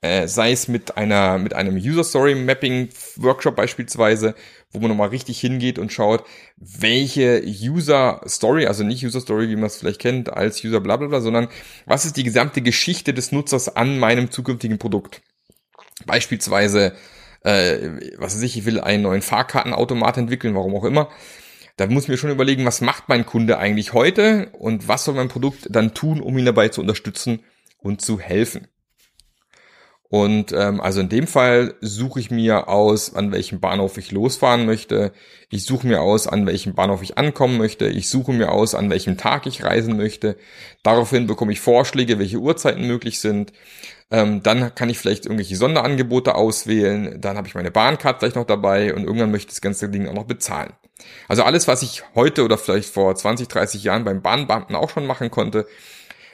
Äh, 0.00 0.28
sei 0.28 0.52
es 0.52 0.68
mit 0.68 0.96
einer, 0.96 1.38
mit 1.38 1.54
einem 1.54 1.74
User 1.74 2.04
Story 2.04 2.36
Mapping 2.36 2.90
Workshop 3.16 3.56
beispielsweise, 3.56 4.36
wo 4.70 4.78
man 4.78 4.88
nochmal 4.88 5.08
richtig 5.08 5.40
hingeht 5.40 5.80
und 5.80 5.92
schaut, 5.92 6.22
welche 6.56 7.42
User 7.44 8.20
Story, 8.28 8.66
also 8.66 8.84
nicht 8.84 9.04
User 9.04 9.20
Story, 9.20 9.48
wie 9.48 9.56
man 9.56 9.66
es 9.66 9.76
vielleicht 9.76 10.00
kennt, 10.00 10.32
als 10.32 10.62
User 10.62 10.78
bla 10.78 10.98
bla 10.98 11.08
bla, 11.08 11.20
sondern 11.20 11.48
was 11.84 12.04
ist 12.04 12.16
die 12.16 12.22
gesamte 12.22 12.62
Geschichte 12.62 13.12
des 13.12 13.32
Nutzers 13.32 13.74
an 13.74 13.98
meinem 13.98 14.30
zukünftigen 14.30 14.78
Produkt. 14.78 15.20
Beispielsweise, 16.06 16.94
äh, 17.42 17.90
was 18.18 18.34
weiß 18.34 18.42
ich, 18.42 18.56
ich 18.56 18.64
will 18.64 18.80
einen 18.80 19.02
neuen 19.02 19.22
Fahrkartenautomat 19.22 20.18
entwickeln, 20.18 20.54
warum 20.54 20.74
auch 20.74 20.84
immer. 20.84 21.08
Da 21.76 21.86
muss 21.86 22.04
ich 22.04 22.08
mir 22.08 22.18
schon 22.18 22.30
überlegen, 22.30 22.64
was 22.64 22.80
macht 22.80 23.08
mein 23.08 23.24
Kunde 23.24 23.58
eigentlich 23.58 23.92
heute 23.92 24.50
und 24.52 24.88
was 24.88 25.04
soll 25.04 25.14
mein 25.14 25.28
Produkt 25.28 25.68
dann 25.70 25.94
tun, 25.94 26.20
um 26.20 26.36
ihn 26.36 26.44
dabei 26.44 26.68
zu 26.68 26.80
unterstützen 26.80 27.40
und 27.78 28.02
zu 28.02 28.20
helfen. 28.20 28.68
Und 30.12 30.52
ähm, 30.52 30.82
also 30.82 31.00
in 31.00 31.08
dem 31.08 31.26
Fall 31.26 31.74
suche 31.80 32.20
ich 32.20 32.30
mir 32.30 32.68
aus, 32.68 33.14
an 33.14 33.32
welchem 33.32 33.60
Bahnhof 33.60 33.96
ich 33.96 34.12
losfahren 34.12 34.66
möchte. 34.66 35.12
Ich 35.48 35.64
suche 35.64 35.86
mir 35.86 36.02
aus, 36.02 36.26
an 36.26 36.46
welchem 36.46 36.74
Bahnhof 36.74 37.02
ich 37.02 37.16
ankommen 37.16 37.56
möchte. 37.56 37.86
Ich 37.86 38.10
suche 38.10 38.34
mir 38.34 38.52
aus, 38.52 38.74
an 38.74 38.90
welchem 38.90 39.16
Tag 39.16 39.46
ich 39.46 39.64
reisen 39.64 39.96
möchte. 39.96 40.36
Daraufhin 40.82 41.26
bekomme 41.26 41.52
ich 41.52 41.60
Vorschläge, 41.60 42.18
welche 42.18 42.36
Uhrzeiten 42.36 42.86
möglich 42.86 43.20
sind. 43.20 43.54
Ähm, 44.12 44.42
dann 44.42 44.74
kann 44.74 44.90
ich 44.90 44.98
vielleicht 44.98 45.24
irgendwelche 45.24 45.56
Sonderangebote 45.56 46.34
auswählen. 46.34 47.18
Dann 47.18 47.38
habe 47.38 47.48
ich 47.48 47.54
meine 47.54 47.70
Bahncard 47.70 48.18
vielleicht 48.18 48.36
noch 48.36 48.44
dabei 48.44 48.94
und 48.94 49.04
irgendwann 49.04 49.30
möchte 49.30 49.48
ich 49.48 49.54
das 49.54 49.60
ganze 49.62 49.88
Ding 49.88 50.06
auch 50.06 50.12
noch 50.12 50.26
bezahlen. 50.26 50.74
Also 51.28 51.44
alles, 51.44 51.66
was 51.66 51.82
ich 51.82 52.04
heute 52.14 52.44
oder 52.44 52.58
vielleicht 52.58 52.90
vor 52.92 53.16
20, 53.16 53.48
30 53.48 53.82
Jahren 53.82 54.04
beim 54.04 54.20
Bahnbeamten 54.20 54.76
auch 54.76 54.90
schon 54.90 55.06
machen 55.06 55.30
konnte, 55.30 55.66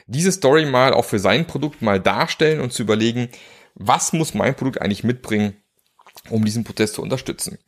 diese 0.07 0.33
Story 0.33 0.65
mal 0.65 0.93
auch 0.93 1.05
für 1.05 1.19
sein 1.19 1.47
Produkt 1.47 1.81
mal 1.81 2.01
darstellen 2.01 2.59
und 2.59 2.73
zu 2.73 2.83
überlegen, 2.83 3.29
was 3.75 4.11
muss 4.11 4.33
mein 4.33 4.55
Produkt 4.55 4.81
eigentlich 4.81 5.05
mitbringen, 5.05 5.55
um 6.29 6.43
diesen 6.43 6.65
Prozess 6.65 6.91
zu 6.91 7.01
unterstützen. 7.01 7.59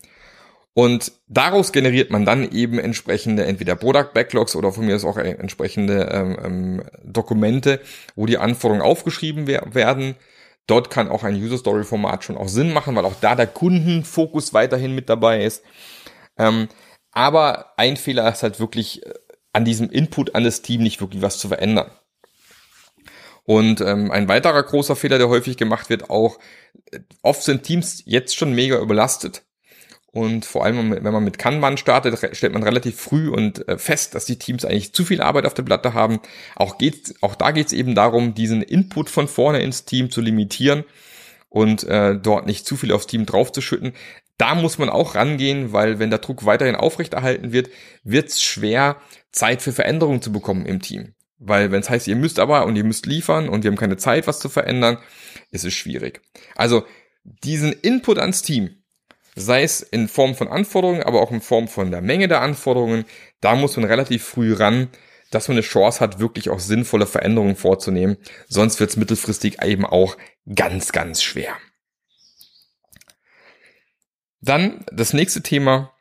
Und 0.74 1.12
daraus 1.28 1.74
generiert 1.74 2.12
man 2.12 2.26
dann 2.26 2.50
eben 2.50 2.80
entsprechende 2.80 3.46
entweder 3.46 3.76
Product 3.76 4.14
Backlogs 4.14 4.56
oder 4.56 4.72
von 4.72 4.86
mir 4.86 4.96
ist 4.96 5.04
auch 5.04 5.18
entsprechende 5.18 6.10
ähm, 6.12 6.38
ähm, 6.44 6.84
Dokumente, 7.04 7.82
wo 8.16 8.26
die 8.26 8.38
Anforderungen 8.38 8.82
aufgeschrieben 8.82 9.48
werden. 9.48 10.16
Dort 10.68 10.90
kann 10.90 11.10
auch 11.10 11.24
ein 11.24 11.36
User 11.36 11.58
Story 11.58 11.84
Format 11.84 12.24
schon 12.24 12.38
auch 12.38 12.48
Sinn 12.48 12.72
machen, 12.72 12.96
weil 12.96 13.04
auch 13.04 13.16
da 13.20 13.36
der 13.36 13.48
Kundenfokus 13.48 14.54
weiterhin 14.54 14.96
mit 14.96 15.10
dabei 15.10 15.44
ist. 15.44 15.64
Ähm, 16.38 16.70
aber 17.12 17.78
ein 17.78 17.98
Fehler 17.98 18.32
ist 18.32 18.44
halt 18.44 18.62
wirklich 18.62 19.06
äh, 19.06 19.14
an 19.52 19.66
diesem 19.66 19.90
Input 19.90 20.36
an 20.36 20.46
das 20.46 20.62
Team 20.62 20.82
nicht 20.82 21.02
wirklich 21.02 21.22
was 21.22 21.38
zu 21.38 21.50
verändern. 21.50 21.92
Und 23.44 23.82
ähm, 23.82 24.12
ein 24.12 24.30
weiterer 24.30 24.64
großer 24.64 24.96
Fehler, 24.96 25.18
der 25.18 25.28
häufig 25.28 25.58
gemacht 25.58 25.90
wird, 25.90 26.10
auch 26.10 26.40
äh, 26.92 27.00
oft 27.22 27.44
sind 27.44 27.64
Teams 27.64 28.04
jetzt 28.06 28.38
schon 28.38 28.54
mega 28.54 28.80
überlastet. 28.80 29.44
Und 30.14 30.44
vor 30.44 30.66
allem, 30.66 30.92
wenn 30.92 31.14
man 31.14 31.24
mit 31.24 31.38
Kanban 31.38 31.78
startet, 31.78 32.36
stellt 32.36 32.52
man 32.52 32.64
relativ 32.64 33.00
früh 33.00 33.30
und 33.30 33.66
äh, 33.70 33.78
fest, 33.78 34.14
dass 34.14 34.26
die 34.26 34.38
Teams 34.38 34.66
eigentlich 34.66 34.94
zu 34.94 35.06
viel 35.06 35.22
Arbeit 35.22 35.46
auf 35.46 35.54
der 35.54 35.64
Platte 35.64 35.94
haben. 35.94 36.20
Auch, 36.56 36.78
geht's, 36.78 37.16
auch 37.22 37.36
da 37.36 37.52
geht 37.52 37.68
es 37.68 37.74
eben 37.74 37.96
darum, 37.96 38.34
diesen 38.34 38.62
Input 38.62 39.10
von 39.10 39.30
vorne 39.30 39.62
ins 39.62 39.86
Team 39.86 40.12
zu 40.12 40.20
limitieren 40.20 40.84
und 41.48 41.86
äh, 41.86 42.18
dort 42.18 42.46
nicht 42.46 42.66
zu 42.66 42.76
viel 42.76 42.92
aufs 42.92 43.08
Team 43.08 43.26
draufzuschütten. 43.26 43.94
Da 44.38 44.56
muss 44.56 44.78
man 44.78 44.90
auch 44.90 45.16
rangehen, 45.16 45.72
weil 45.72 46.00
wenn 46.00 46.10
der 46.10 46.20
Druck 46.20 46.46
weiterhin 46.46 46.76
aufrechterhalten 46.76 47.54
wird, 47.54 47.70
wird 48.04 48.30
es 48.30 48.42
schwer, 48.42 48.98
Zeit 49.32 49.62
für 49.62 49.72
Veränderungen 49.72 50.22
zu 50.22 50.34
bekommen 50.34 50.66
im 50.66 50.82
Team. 50.82 51.14
Weil 51.38 51.72
wenn 51.72 51.82
es 51.82 51.90
heißt, 51.90 52.08
ihr 52.08 52.16
müsst 52.16 52.40
aber 52.40 52.66
und 52.66 52.76
ihr 52.76 52.84
müsst 52.84 53.06
liefern 53.06 53.48
und 53.48 53.64
wir 53.64 53.72
haben 53.72 53.78
keine 53.78 53.98
Zeit, 53.98 54.28
was 54.28 54.40
zu 54.40 54.50
verändern, 54.50 54.98
ist 55.52 55.64
es 55.64 55.74
schwierig. 55.74 56.22
Also 56.56 56.84
diesen 57.24 57.72
Input 57.72 58.20
ans 58.20 58.42
Team, 58.42 58.81
sei 59.36 59.64
es 59.64 59.82
in 59.82 60.08
Form 60.08 60.36
von 60.36 60.48
Anforderungen, 60.48 61.04
aber 61.04 61.22
auch 61.22 61.32
in 61.32 61.42
Form 61.42 61.68
von 61.68 61.92
der 61.92 62.02
Menge 62.02 62.28
der 62.28 62.42
Anforderungen. 62.42 63.06
Da 63.40 63.56
muss 63.56 63.78
man 63.78 63.86
relativ 63.86 64.24
früh 64.24 64.54
ran, 64.54 64.90
dass 65.32 65.48
man 65.48 65.56
eine 65.56 65.66
Chance 65.66 66.00
hat, 66.02 66.20
wirklich 66.20 66.50
auch 66.50 66.60
sinnvolle 66.60 67.08
Veränderungen 67.08 67.56
vorzunehmen. 67.56 68.18
Sonst 68.48 68.80
wird 68.80 68.92
es 68.92 68.98
mittelfristig 68.98 69.64
eben 69.64 69.86
auch 69.86 70.18
ganz, 70.54 70.92
ganz 70.92 71.24
schwer. 71.24 71.56
Dann 74.42 74.84
das 74.92 75.14
nächste 75.14 75.42
Thema, 75.42 75.94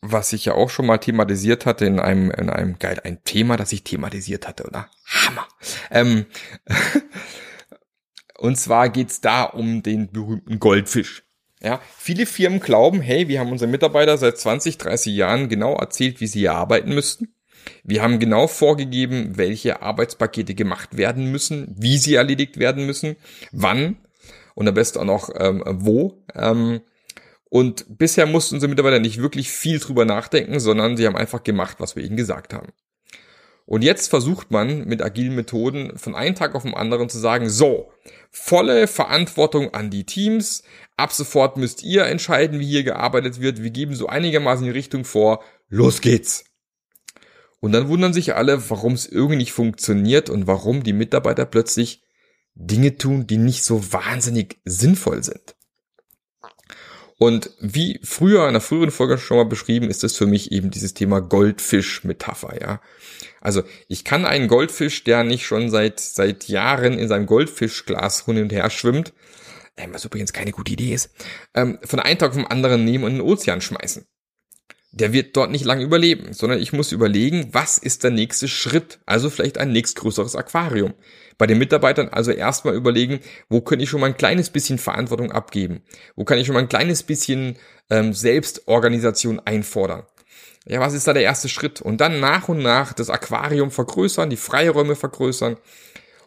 was 0.00 0.32
ich 0.32 0.46
ja 0.46 0.54
auch 0.54 0.70
schon 0.70 0.86
mal 0.86 0.98
thematisiert 0.98 1.64
hatte 1.64 1.84
in 1.84 2.00
einem, 2.00 2.30
in 2.30 2.50
einem, 2.50 2.78
geil, 2.78 3.00
ein 3.04 3.22
Thema, 3.22 3.56
das 3.56 3.72
ich 3.72 3.84
thematisiert 3.84 4.48
hatte, 4.48 4.64
oder? 4.64 4.90
Hammer. 5.06 5.46
Ähm, 5.90 6.26
und 8.38 8.56
zwar 8.56 8.88
geht's 8.88 9.20
da 9.20 9.44
um 9.44 9.82
den 9.82 10.10
berühmten 10.10 10.58
Goldfisch. 10.58 11.22
Ja, 11.62 11.80
viele 11.96 12.26
Firmen 12.26 12.58
glauben, 12.58 13.00
hey, 13.00 13.28
wir 13.28 13.38
haben 13.38 13.52
unseren 13.52 13.70
Mitarbeiter 13.70 14.18
seit 14.18 14.36
20, 14.36 14.78
30 14.78 15.14
Jahren 15.14 15.48
genau 15.48 15.76
erzählt, 15.76 16.20
wie 16.20 16.26
sie 16.26 16.40
hier 16.40 16.54
arbeiten 16.54 16.92
müssten. 16.92 17.34
Wir 17.84 18.02
haben 18.02 18.18
genau 18.18 18.48
vorgegeben, 18.48 19.36
welche 19.36 19.80
Arbeitspakete 19.80 20.54
gemacht 20.54 20.96
werden 20.96 21.30
müssen, 21.30 21.72
wie 21.78 21.98
sie 21.98 22.14
erledigt 22.14 22.58
werden 22.58 22.84
müssen, 22.84 23.14
wann 23.52 23.98
und 24.56 24.66
am 24.66 24.74
besten 24.74 24.98
auch 24.98 25.04
noch 25.04 25.30
ähm, 25.38 25.62
wo. 25.66 26.24
Ähm, 26.34 26.80
und 27.48 27.86
bisher 27.98 28.26
mussten 28.26 28.56
unsere 28.56 28.70
Mitarbeiter 28.70 28.98
nicht 28.98 29.18
wirklich 29.18 29.50
viel 29.50 29.78
drüber 29.78 30.04
nachdenken, 30.04 30.58
sondern 30.58 30.96
sie 30.96 31.06
haben 31.06 31.16
einfach 31.16 31.44
gemacht, 31.44 31.76
was 31.78 31.94
wir 31.94 32.02
ihnen 32.02 32.16
gesagt 32.16 32.54
haben. 32.54 32.72
Und 33.64 33.82
jetzt 33.82 34.08
versucht 34.08 34.50
man 34.50 34.84
mit 34.84 35.02
agilen 35.02 35.34
Methoden 35.34 35.96
von 35.96 36.14
einem 36.14 36.34
Tag 36.34 36.54
auf 36.54 36.62
den 36.62 36.74
anderen 36.74 37.08
zu 37.08 37.18
sagen, 37.18 37.48
so, 37.48 37.92
volle 38.30 38.86
Verantwortung 38.86 39.72
an 39.72 39.90
die 39.90 40.04
Teams, 40.04 40.64
ab 40.96 41.12
sofort 41.12 41.56
müsst 41.56 41.82
ihr 41.82 42.06
entscheiden, 42.06 42.58
wie 42.58 42.66
hier 42.66 42.82
gearbeitet 42.82 43.40
wird, 43.40 43.62
wir 43.62 43.70
geben 43.70 43.94
so 43.94 44.08
einigermaßen 44.08 44.64
die 44.64 44.70
Richtung 44.70 45.04
vor, 45.04 45.42
los 45.68 46.00
geht's. 46.00 46.44
Und 47.60 47.72
dann 47.72 47.88
wundern 47.88 48.12
sich 48.12 48.34
alle, 48.34 48.70
warum 48.70 48.94
es 48.94 49.06
irgendwie 49.06 49.36
nicht 49.36 49.52
funktioniert 49.52 50.28
und 50.28 50.48
warum 50.48 50.82
die 50.82 50.92
Mitarbeiter 50.92 51.46
plötzlich 51.46 52.02
Dinge 52.54 52.98
tun, 52.98 53.26
die 53.28 53.38
nicht 53.38 53.62
so 53.62 53.92
wahnsinnig 53.92 54.60
sinnvoll 54.64 55.22
sind. 55.22 55.54
Und 57.22 57.50
wie 57.60 58.00
früher 58.02 58.48
in 58.48 58.54
der 58.54 58.60
früheren 58.60 58.90
Folge 58.90 59.16
schon 59.16 59.36
mal 59.36 59.44
beschrieben, 59.44 59.88
ist 59.88 60.02
es 60.02 60.16
für 60.16 60.26
mich 60.26 60.50
eben 60.50 60.72
dieses 60.72 60.92
Thema 60.92 61.20
Goldfisch-Metapher, 61.20 62.60
ja. 62.60 62.80
Also 63.40 63.62
ich 63.86 64.02
kann 64.02 64.26
einen 64.26 64.48
Goldfisch, 64.48 65.04
der 65.04 65.22
nicht 65.22 65.46
schon 65.46 65.70
seit, 65.70 66.00
seit 66.00 66.48
Jahren 66.48 66.98
in 66.98 67.06
seinem 67.06 67.26
Goldfischglas 67.26 68.24
hin 68.24 68.42
und 68.42 68.52
her 68.52 68.68
schwimmt, 68.70 69.12
äh, 69.76 69.86
was 69.92 70.04
übrigens 70.04 70.32
keine 70.32 70.50
gute 70.50 70.72
Idee 70.72 70.94
ist, 70.94 71.14
ähm, 71.54 71.78
von 71.84 72.00
einem 72.00 72.18
Tag 72.18 72.30
auf 72.30 72.36
den 72.36 72.48
anderen 72.48 72.84
nehmen 72.84 73.04
und 73.04 73.12
in 73.12 73.18
den 73.18 73.28
Ozean 73.28 73.60
schmeißen. 73.60 74.04
Der 74.90 75.12
wird 75.12 75.36
dort 75.36 75.52
nicht 75.52 75.64
lange 75.64 75.84
überleben, 75.84 76.32
sondern 76.32 76.58
ich 76.58 76.72
muss 76.72 76.90
überlegen, 76.90 77.50
was 77.52 77.78
ist 77.78 78.02
der 78.02 78.10
nächste 78.10 78.48
Schritt? 78.48 78.98
Also 79.06 79.30
vielleicht 79.30 79.58
ein 79.58 79.70
nächstgrößeres 79.70 80.34
Aquarium 80.34 80.94
bei 81.38 81.46
den 81.46 81.58
Mitarbeitern 81.58 82.08
also 82.08 82.30
erstmal 82.30 82.74
überlegen, 82.74 83.20
wo 83.48 83.60
kann 83.60 83.80
ich 83.80 83.90
schon 83.90 84.00
mal 84.00 84.06
ein 84.08 84.16
kleines 84.16 84.50
bisschen 84.50 84.78
Verantwortung 84.78 85.32
abgeben? 85.32 85.82
Wo 86.16 86.24
kann 86.24 86.38
ich 86.38 86.46
schon 86.46 86.54
mal 86.54 86.60
ein 86.60 86.68
kleines 86.68 87.02
bisschen 87.02 87.56
ähm, 87.90 88.12
Selbstorganisation 88.12 89.40
einfordern? 89.40 90.04
Ja, 90.66 90.80
was 90.80 90.94
ist 90.94 91.08
da 91.08 91.12
der 91.12 91.22
erste 91.22 91.48
Schritt? 91.48 91.80
Und 91.80 92.00
dann 92.00 92.20
nach 92.20 92.48
und 92.48 92.58
nach 92.58 92.92
das 92.92 93.10
Aquarium 93.10 93.70
vergrößern, 93.70 94.30
die 94.30 94.36
Freiräume 94.36 94.94
vergrößern 94.94 95.56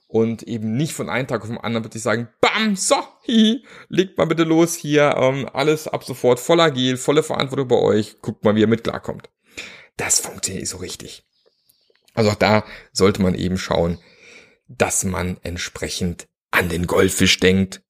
und 0.07 0.43
eben 0.43 0.75
nicht 0.75 0.93
von 0.93 1.09
einem 1.09 1.27
Tag 1.27 1.41
auf 1.41 1.47
den 1.47 1.57
anderen 1.57 1.83
plötzlich 1.83 2.03
sagen, 2.03 2.27
bam, 2.41 2.75
so, 2.75 2.95
hihi, 3.23 3.65
legt 3.89 4.17
mal 4.17 4.25
bitte 4.25 4.43
los 4.43 4.75
hier, 4.75 5.15
ähm, 5.17 5.49
alles 5.51 5.87
ab 5.87 6.03
sofort 6.03 6.39
voll 6.39 6.59
agil, 6.59 6.97
volle 6.97 7.23
Verantwortung 7.23 7.67
bei 7.69 7.77
euch, 7.77 8.21
guckt 8.21 8.43
mal, 8.43 8.55
wie 8.55 8.61
ihr 8.61 8.67
mit 8.67 8.83
klarkommt. 8.83 9.29
Das 9.97 10.19
funktioniert 10.19 10.67
so 10.67 10.77
richtig. 10.77 11.23
Also 12.13 12.31
auch 12.31 12.35
da 12.35 12.65
sollte 12.91 13.21
man 13.21 13.35
eben 13.35 13.57
schauen, 13.57 13.99
dass 14.67 15.03
man 15.03 15.37
entsprechend 15.43 16.27
an 16.51 16.69
den 16.69 16.87
Goldfisch 16.87 17.39
denkt 17.39 17.81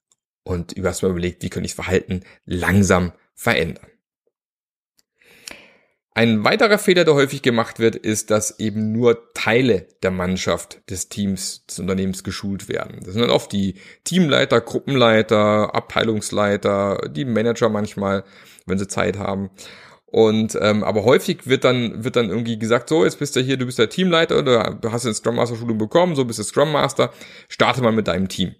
und 0.43 0.71
übers 0.73 1.01
mal 1.01 1.11
überlegt, 1.11 1.43
wie 1.43 1.49
könnte 1.49 1.65
ich 1.65 1.75
das 1.75 1.85
Verhalten 1.85 2.21
langsam 2.45 3.13
verändern. 3.33 3.87
Ein 6.17 6.45
weiterer 6.45 6.77
Fehler, 6.77 7.03
der 7.03 7.13
häufig 7.13 7.41
gemacht 7.41 7.79
wird, 7.79 7.97
ist, 7.97 8.31
dass 8.31 8.57
eben 8.57 8.93
nur 8.93 9.33
Teile 9.33 9.89
der 10.01 10.11
Mannschaft 10.11 10.89
des 10.89 11.09
Teams, 11.09 11.65
des 11.65 11.79
Unternehmens 11.79 12.23
geschult 12.23 12.69
werden. 12.69 13.01
Das 13.03 13.13
sind 13.13 13.21
dann 13.21 13.31
oft 13.31 13.51
die 13.51 13.75
Teamleiter, 14.05 14.61
Gruppenleiter, 14.61 15.75
Abteilungsleiter, 15.75 17.09
die 17.09 17.25
Manager 17.25 17.67
manchmal, 17.67 18.23
wenn 18.65 18.79
sie 18.79 18.87
Zeit 18.87 19.17
haben. 19.17 19.49
Und 20.15 20.57
ähm, 20.61 20.85
aber 20.85 21.03
häufig 21.03 21.45
wird 21.45 21.65
dann 21.65 22.05
wird 22.05 22.15
dann 22.15 22.29
irgendwie 22.29 22.57
gesagt, 22.57 22.87
so 22.87 23.03
jetzt 23.03 23.19
bist 23.19 23.35
du 23.35 23.41
hier, 23.41 23.57
du 23.57 23.65
bist 23.65 23.79
der 23.79 23.89
Teamleiter 23.89 24.39
oder 24.39 24.77
du 24.79 24.93
hast 24.93 25.03
eine 25.05 25.13
Scrum 25.13 25.35
Master 25.35 25.57
Schulung 25.57 25.77
bekommen, 25.77 26.15
so 26.15 26.23
bist 26.23 26.39
du 26.39 26.43
Scrum 26.43 26.71
Master, 26.71 27.11
starte 27.49 27.81
mal 27.81 27.91
mit 27.91 28.07
deinem 28.07 28.29
Team. 28.29 28.55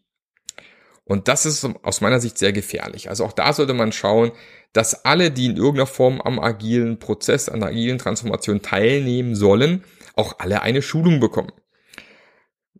Und 1.05 1.29
das 1.29 1.45
ist 1.45 1.65
aus 1.83 2.01
meiner 2.01 2.19
Sicht 2.19 2.37
sehr 2.37 2.51
gefährlich. 2.51 3.09
Also 3.09 3.23
auch 3.23 3.31
da 3.31 3.53
sollte 3.53 3.73
man 3.73 3.93
schauen, 3.93 4.33
dass 4.73 5.05
alle, 5.05 5.31
die 5.31 5.45
in 5.45 5.55
irgendeiner 5.55 5.87
Form 5.87 6.19
am 6.19 6.39
agilen 6.39 6.99
Prozess, 6.99 7.47
an 7.47 7.61
der 7.61 7.69
agilen 7.69 7.99
Transformation 7.99 8.61
teilnehmen 8.61 9.33
sollen, 9.33 9.85
auch 10.17 10.39
alle 10.39 10.61
eine 10.61 10.81
Schulung 10.81 11.21
bekommen. 11.21 11.53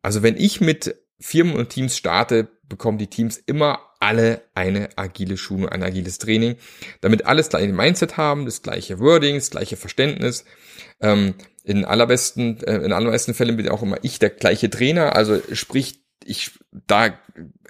Also 0.01 0.22
wenn 0.22 0.36
ich 0.36 0.60
mit 0.60 0.98
Firmen 1.22 1.55
und 1.55 1.70
Teams 1.70 1.96
starte, 1.96 2.50
bekommen 2.67 2.98
die 2.98 3.07
Teams 3.07 3.38
immer 3.38 3.79
alle 4.00 4.41
eine 4.53 4.89
agile 4.95 5.38
Schulung, 5.38 5.69
ein 5.69 5.84
agiles 5.84 6.17
Training, 6.17 6.55
damit 7.01 7.25
alles 7.25 7.50
gleiche 7.50 7.72
Mindset 7.72 8.17
haben, 8.17 8.45
das 8.45 8.62
gleiche 8.62 9.00
Wording, 9.00 9.36
das 9.36 9.51
gleiche 9.51 9.77
Verständnis. 9.77 10.45
Ähm, 11.01 11.36
in 11.63 11.86
allerbesten, 11.86 12.62
äh, 12.63 12.77
in 12.77 12.93
allermeisten 12.93 13.34
Fällen 13.34 13.57
bin 13.57 13.69
auch 13.69 13.81
immer 13.81 13.98
ich 14.03 14.19
der 14.19 14.29
gleiche 14.29 14.69
Trainer, 14.69 15.15
also 15.15 15.41
sprich 15.53 16.05
ich, 16.25 16.51
da 16.72 17.17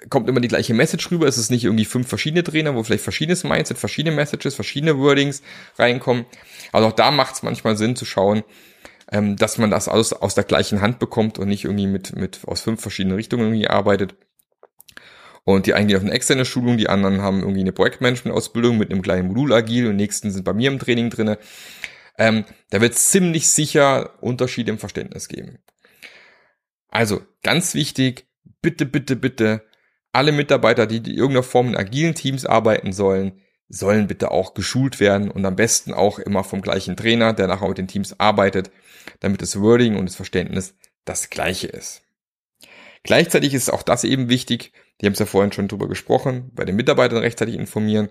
kommt 0.08 0.28
immer 0.28 0.40
die 0.40 0.48
gleiche 0.48 0.72
Message 0.72 1.10
rüber. 1.10 1.26
Es 1.26 1.36
ist 1.36 1.50
nicht 1.50 1.64
irgendwie 1.64 1.84
fünf 1.84 2.08
verschiedene 2.08 2.42
Trainer, 2.42 2.74
wo 2.74 2.82
vielleicht 2.82 3.04
verschiedenes 3.04 3.44
Mindset, 3.44 3.76
verschiedene 3.78 4.16
Messages, 4.16 4.54
verschiedene 4.54 4.98
Wordings 4.98 5.42
reinkommen. 5.78 6.24
Also 6.72 6.88
auch 6.88 6.92
da 6.92 7.10
macht 7.10 7.34
es 7.34 7.42
manchmal 7.42 7.76
Sinn 7.76 7.96
zu 7.96 8.06
schauen, 8.06 8.44
ähm, 9.12 9.36
dass 9.36 9.58
man 9.58 9.70
das 9.70 9.88
alles 9.88 10.14
aus 10.14 10.34
der 10.34 10.44
gleichen 10.44 10.80
Hand 10.80 10.98
bekommt 10.98 11.38
und 11.38 11.48
nicht 11.48 11.64
irgendwie 11.64 11.86
mit, 11.86 12.16
mit 12.16 12.40
aus 12.46 12.62
fünf 12.62 12.80
verschiedenen 12.80 13.16
Richtungen 13.16 13.44
irgendwie 13.44 13.68
arbeitet. 13.68 14.14
Und 15.46 15.66
die 15.66 15.74
einen 15.74 15.86
gehen 15.86 15.96
auf 15.96 16.02
eine 16.02 16.12
externe 16.12 16.44
Schulung, 16.44 16.76
die 16.76 16.88
anderen 16.88 17.22
haben 17.22 17.38
irgendwie 17.38 17.60
eine 17.60 17.70
Projektmanagement-Ausbildung 17.70 18.78
mit 18.78 18.90
einem 18.90 19.00
kleinen 19.00 19.28
Modul 19.28 19.52
agil 19.52 19.86
und 19.86 19.94
nächsten 19.94 20.32
sind 20.32 20.44
bei 20.44 20.52
mir 20.52 20.68
im 20.68 20.80
Training 20.80 21.08
drinne. 21.08 21.38
Ähm, 22.18 22.44
da 22.70 22.80
wird 22.80 22.94
ziemlich 22.94 23.48
sicher 23.48 24.20
Unterschiede 24.20 24.72
im 24.72 24.78
Verständnis 24.78 25.28
geben. 25.28 25.58
Also 26.88 27.22
ganz 27.44 27.74
wichtig, 27.74 28.26
bitte, 28.60 28.86
bitte, 28.86 29.14
bitte, 29.14 29.62
alle 30.12 30.32
Mitarbeiter, 30.32 30.88
die 30.88 30.96
in 30.96 31.04
irgendeiner 31.04 31.44
Form 31.44 31.68
in 31.68 31.76
agilen 31.76 32.16
Teams 32.16 32.44
arbeiten 32.44 32.92
sollen, 32.92 33.40
sollen 33.68 34.08
bitte 34.08 34.32
auch 34.32 34.52
geschult 34.52 34.98
werden 34.98 35.30
und 35.30 35.44
am 35.44 35.54
besten 35.54 35.94
auch 35.94 36.18
immer 36.18 36.42
vom 36.42 36.60
gleichen 36.60 36.96
Trainer, 36.96 37.32
der 37.32 37.46
nachher 37.46 37.68
mit 37.68 37.78
den 37.78 37.86
Teams 37.86 38.18
arbeitet, 38.18 38.72
damit 39.20 39.42
das 39.42 39.60
Wording 39.60 39.94
und 39.94 40.06
das 40.06 40.16
Verständnis 40.16 40.74
das 41.04 41.30
gleiche 41.30 41.68
ist. 41.68 42.02
Gleichzeitig 43.06 43.54
ist 43.54 43.72
auch 43.72 43.84
das 43.84 44.02
eben 44.02 44.28
wichtig, 44.28 44.72
die 45.00 45.06
haben 45.06 45.12
es 45.12 45.20
ja 45.20 45.26
vorhin 45.26 45.52
schon 45.52 45.68
drüber 45.68 45.88
gesprochen, 45.88 46.50
bei 46.54 46.64
den 46.64 46.74
Mitarbeitern 46.74 47.18
rechtzeitig 47.18 47.54
informieren. 47.54 48.08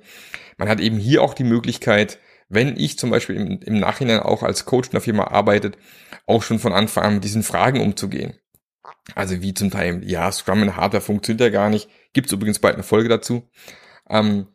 Man 0.57 0.69
hat 0.69 0.79
eben 0.79 0.97
hier 0.97 1.21
auch 1.21 1.33
die 1.33 1.43
Möglichkeit, 1.43 2.17
wenn 2.47 2.77
ich 2.77 2.97
zum 2.97 3.09
Beispiel 3.09 3.35
im, 3.35 3.59
im 3.61 3.79
Nachhinein 3.79 4.21
auch 4.21 4.41
als 4.41 4.63
Coach 4.63 4.87
in 4.87 4.93
der 4.93 5.01
Firma 5.01 5.25
arbeitet, 5.25 5.77
auch 6.25 6.43
schon 6.43 6.59
von 6.59 6.71
Anfang 6.71 7.03
an 7.03 7.13
mit 7.15 7.25
diesen 7.25 7.43
Fragen 7.43 7.81
umzugehen. 7.81 8.39
Also 9.15 9.41
wie 9.41 9.53
zum 9.53 9.69
Teil, 9.69 10.01
ja, 10.05 10.31
Scrum 10.31 10.63
in 10.63 10.77
Hardware 10.77 11.01
funktioniert 11.01 11.41
ja 11.41 11.49
gar 11.49 11.69
nicht. 11.69 11.89
Gibt 12.13 12.27
es 12.27 12.33
übrigens 12.33 12.59
bald 12.59 12.75
eine 12.75 12.83
Folge 12.83 13.09
dazu. 13.09 13.49
Ähm, 14.09 14.47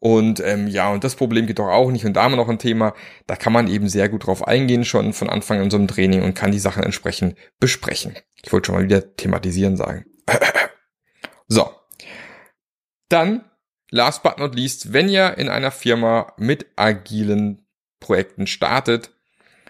und 0.00 0.40
ähm, 0.40 0.68
ja, 0.68 0.90
und 0.90 1.02
das 1.02 1.16
Problem 1.16 1.46
geht 1.46 1.58
doch 1.58 1.68
auch 1.68 1.90
nicht. 1.90 2.04
Und 2.04 2.14
da 2.14 2.22
haben 2.22 2.32
wir 2.32 2.36
noch 2.36 2.48
ein 2.48 2.60
Thema, 2.60 2.94
da 3.26 3.34
kann 3.34 3.52
man 3.52 3.68
eben 3.68 3.88
sehr 3.88 4.08
gut 4.08 4.26
drauf 4.26 4.46
eingehen, 4.46 4.84
schon 4.84 5.12
von 5.12 5.28
Anfang 5.28 5.60
an 5.60 5.70
so 5.70 5.76
einem 5.76 5.88
Training 5.88 6.22
und 6.22 6.34
kann 6.34 6.52
die 6.52 6.60
Sachen 6.60 6.84
entsprechend 6.84 7.36
besprechen. 7.58 8.16
Ich 8.42 8.52
wollte 8.52 8.66
schon 8.66 8.76
mal 8.76 8.84
wieder 8.84 9.16
thematisieren 9.16 9.76
sagen. 9.76 10.06
so. 11.48 11.70
Dann, 13.08 13.44
last 13.90 14.22
but 14.22 14.38
not 14.38 14.54
least, 14.54 14.92
wenn 14.92 15.08
ihr 15.08 15.36
in 15.38 15.48
einer 15.48 15.70
Firma 15.70 16.32
mit 16.36 16.66
agilen 16.76 17.66
Projekten 17.98 18.46
startet, 18.46 19.10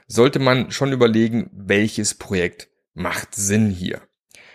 sollte 0.09 0.41
man 0.41 0.71
schon 0.71 0.93
überlegen, 0.93 1.49
welches 1.53 2.15
Projekt 2.15 2.69
macht 2.93 3.35
Sinn 3.35 3.71
hier. 3.71 4.03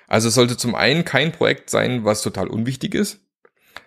Also 0.07 0.27
es 0.27 0.35
sollte 0.35 0.57
zum 0.57 0.75
einen 0.75 1.05
kein 1.05 1.31
Projekt 1.31 1.69
sein, 1.69 2.03
was 2.03 2.21
total 2.21 2.47
unwichtig 2.47 2.93
ist, 2.93 3.21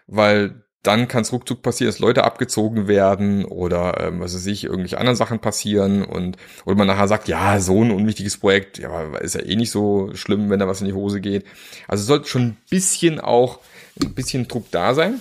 weil 0.07 0.66
dann 0.87 1.09
kann 1.09 1.23
es 1.23 1.33
ruckzuck 1.33 1.63
passieren, 1.63 1.91
dass 1.91 1.99
Leute 1.99 2.25
abgezogen 2.25 2.89
werden 2.89 3.45
oder 3.45 4.01
ähm, 4.01 4.21
was 4.21 4.35
weiß 4.35 4.47
ich, 4.47 4.65
irgendwelche 4.65 4.99
anderen 4.99 5.17
Sachen 5.17 5.41
passieren 5.41 6.05
und 6.05 6.37
oder 6.65 6.77
man 6.77 6.87
nachher 6.87 7.09
sagt, 7.09 7.29
ja, 7.29 7.61
so 7.61 7.83
ein 7.83 7.91
unwichtiges 7.91 8.39
Projekt, 8.39 8.79
ja, 8.79 9.17
ist 9.19 9.35
ja 9.35 9.43
eh 9.43 9.57
nicht 9.57 9.71
so 9.71 10.11
schlimm, 10.15 10.51
wenn 10.51 10.61
da 10.61 10.69
was 10.69 10.81
in 10.81 10.87
die 10.87 10.95
Hose 10.95 11.21
geht. 11.21 11.45
Also 11.89 12.05
sollte 12.05 12.29
schon 12.29 12.43
ein 12.43 12.57
bisschen 12.71 13.21
auch 13.21 13.61
ein 14.03 14.15
bisschen 14.15 14.49
Druck 14.49 14.71
da 14.71 14.95
sein. 14.95 15.21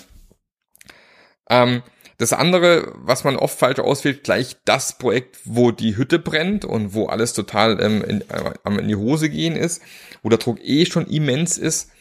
Ähm, 1.50 1.82
das 2.18 2.32
andere, 2.32 2.94
was 2.96 3.24
man 3.26 3.36
oft 3.36 3.60
falsch 3.60 3.80
auswählt, 3.80 4.24
gleich 4.24 4.56
das 4.64 4.98
Projekt, 4.98 5.38
wo 5.44 5.72
die 5.72 5.98
Hütte 5.98 6.18
brennt 6.18 6.64
und 6.64 6.94
wo 6.94 7.08
alles 7.08 7.34
total 7.34 7.82
ähm, 7.82 8.02
in, 8.04 8.22
äh, 8.22 8.80
in 8.80 8.88
die 8.88 8.96
Hose 8.96 9.30
gehen 9.30 9.56
ist, 9.56 9.82
wo 10.24 10.30
der 10.30 10.40
Druck 10.40 10.60
eh 10.64 10.86
schon 10.86 11.08
immens 11.08 11.58
ist. 11.58 11.92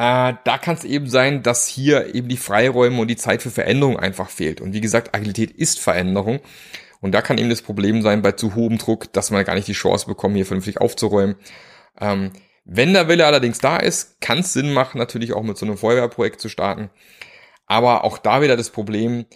Äh, 0.00 0.36
da 0.44 0.56
kann 0.56 0.76
es 0.76 0.84
eben 0.84 1.10
sein, 1.10 1.42
dass 1.42 1.66
hier 1.66 2.14
eben 2.14 2.28
die 2.28 2.38
Freiräume 2.38 3.02
und 3.02 3.08
die 3.08 3.16
Zeit 3.16 3.42
für 3.42 3.50
Veränderung 3.50 3.98
einfach 3.98 4.30
fehlt. 4.30 4.62
Und 4.62 4.72
wie 4.72 4.80
gesagt, 4.80 5.14
Agilität 5.14 5.50
ist 5.50 5.78
Veränderung. 5.78 6.40
Und 7.02 7.12
da 7.12 7.20
kann 7.20 7.36
eben 7.36 7.50
das 7.50 7.60
Problem 7.60 8.00
sein 8.00 8.22
bei 8.22 8.32
zu 8.32 8.54
hohem 8.54 8.78
Druck, 8.78 9.12
dass 9.12 9.30
man 9.30 9.44
gar 9.44 9.56
nicht 9.56 9.68
die 9.68 9.74
Chance 9.74 10.06
bekommt, 10.06 10.36
hier 10.36 10.46
vernünftig 10.46 10.80
aufzuräumen. 10.80 11.36
Ähm, 12.00 12.30
wenn 12.64 12.94
der 12.94 13.08
Wille 13.08 13.26
allerdings 13.26 13.58
da 13.58 13.76
ist, 13.76 14.22
kann 14.22 14.38
es 14.38 14.54
Sinn 14.54 14.72
machen, 14.72 14.96
natürlich 14.96 15.34
auch 15.34 15.42
mit 15.42 15.58
so 15.58 15.66
einem 15.66 15.76
Feuerwehrprojekt 15.76 16.40
zu 16.40 16.48
starten. 16.48 16.88
Aber 17.66 18.02
auch 18.04 18.16
da 18.16 18.40
wieder 18.40 18.56
das 18.56 18.70
Problem, 18.70 19.26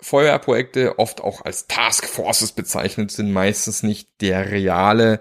Feuerwehrprojekte, 0.00 1.00
oft 1.00 1.20
auch 1.20 1.44
als 1.44 1.66
Taskforces 1.66 2.52
bezeichnet, 2.52 3.10
sind 3.10 3.32
meistens 3.32 3.82
nicht 3.82 4.08
der 4.20 4.52
reale, 4.52 5.20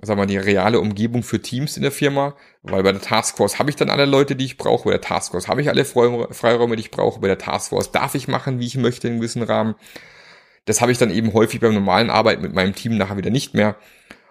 sagen 0.00 0.20
wir 0.20 0.26
die 0.26 0.36
reale 0.36 0.80
Umgebung 0.80 1.22
für 1.22 1.42
Teams 1.42 1.76
in 1.76 1.82
der 1.82 1.90
Firma, 1.90 2.36
weil 2.62 2.82
bei 2.82 2.92
der 2.92 3.00
Taskforce 3.00 3.58
habe 3.58 3.70
ich 3.70 3.76
dann 3.76 3.90
alle 3.90 4.04
Leute, 4.04 4.36
die 4.36 4.44
ich 4.44 4.56
brauche, 4.56 4.84
bei 4.84 4.92
der 4.92 5.00
Taskforce 5.00 5.48
habe 5.48 5.60
ich 5.60 5.68
alle 5.68 5.84
Freiräume, 5.84 6.76
die 6.76 6.82
ich 6.82 6.90
brauche, 6.90 7.20
bei 7.20 7.26
der 7.26 7.38
Taskforce 7.38 7.90
darf 7.90 8.14
ich 8.14 8.28
machen, 8.28 8.60
wie 8.60 8.66
ich 8.66 8.76
möchte, 8.76 9.08
in 9.08 9.14
einem 9.14 9.20
gewissen 9.20 9.42
Rahmen. 9.42 9.74
Das 10.66 10.80
habe 10.80 10.92
ich 10.92 10.98
dann 10.98 11.10
eben 11.10 11.32
häufig 11.32 11.60
beim 11.60 11.74
normalen 11.74 12.10
Arbeiten 12.10 12.42
mit 12.42 12.54
meinem 12.54 12.74
Team 12.74 12.96
nachher 12.96 13.16
wieder 13.16 13.30
nicht 13.30 13.54
mehr. 13.54 13.76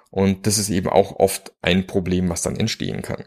Und 0.09 0.47
das 0.47 0.57
ist 0.57 0.69
eben 0.69 0.87
auch 0.87 1.19
oft 1.19 1.51
ein 1.61 1.85
Problem, 1.85 2.29
was 2.29 2.43
dann 2.43 2.55
entstehen 2.55 3.01
kann. 3.01 3.25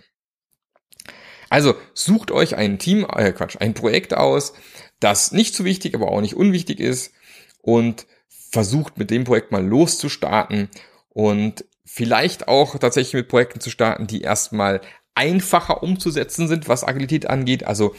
Also 1.51 1.75
sucht 1.93 2.31
euch 2.31 2.57
ein 2.57 2.79
Team, 2.79 3.07
äh 3.15 3.33
Quatsch, 3.33 3.57
ein 3.59 3.75
Projekt 3.75 4.15
aus, 4.15 4.55
das 5.01 5.33
nicht 5.33 5.55
zu 5.55 5.65
wichtig, 5.65 5.95
aber 5.95 6.09
auch 6.09 6.21
nicht 6.21 6.37
unwichtig 6.37 6.79
ist 6.79 7.13
und 7.61 8.07
versucht 8.29 8.97
mit 8.97 9.11
dem 9.11 9.25
Projekt 9.25 9.53
mal 9.53 9.67
loszustarten 9.67 10.69
und 11.09 11.65
vielleicht 11.93 12.47
auch 12.47 12.79
tatsächlich 12.79 13.15
mit 13.15 13.29
Projekten 13.29 13.61
zu 13.61 13.69
starten, 13.69 14.07
die 14.07 14.21
erstmal 14.21 14.81
einfacher 15.15 15.83
umzusetzen 15.83 16.47
sind, 16.47 16.69
was 16.69 16.85
Agilität 16.85 17.29
angeht. 17.29 17.65
Also 17.67 17.95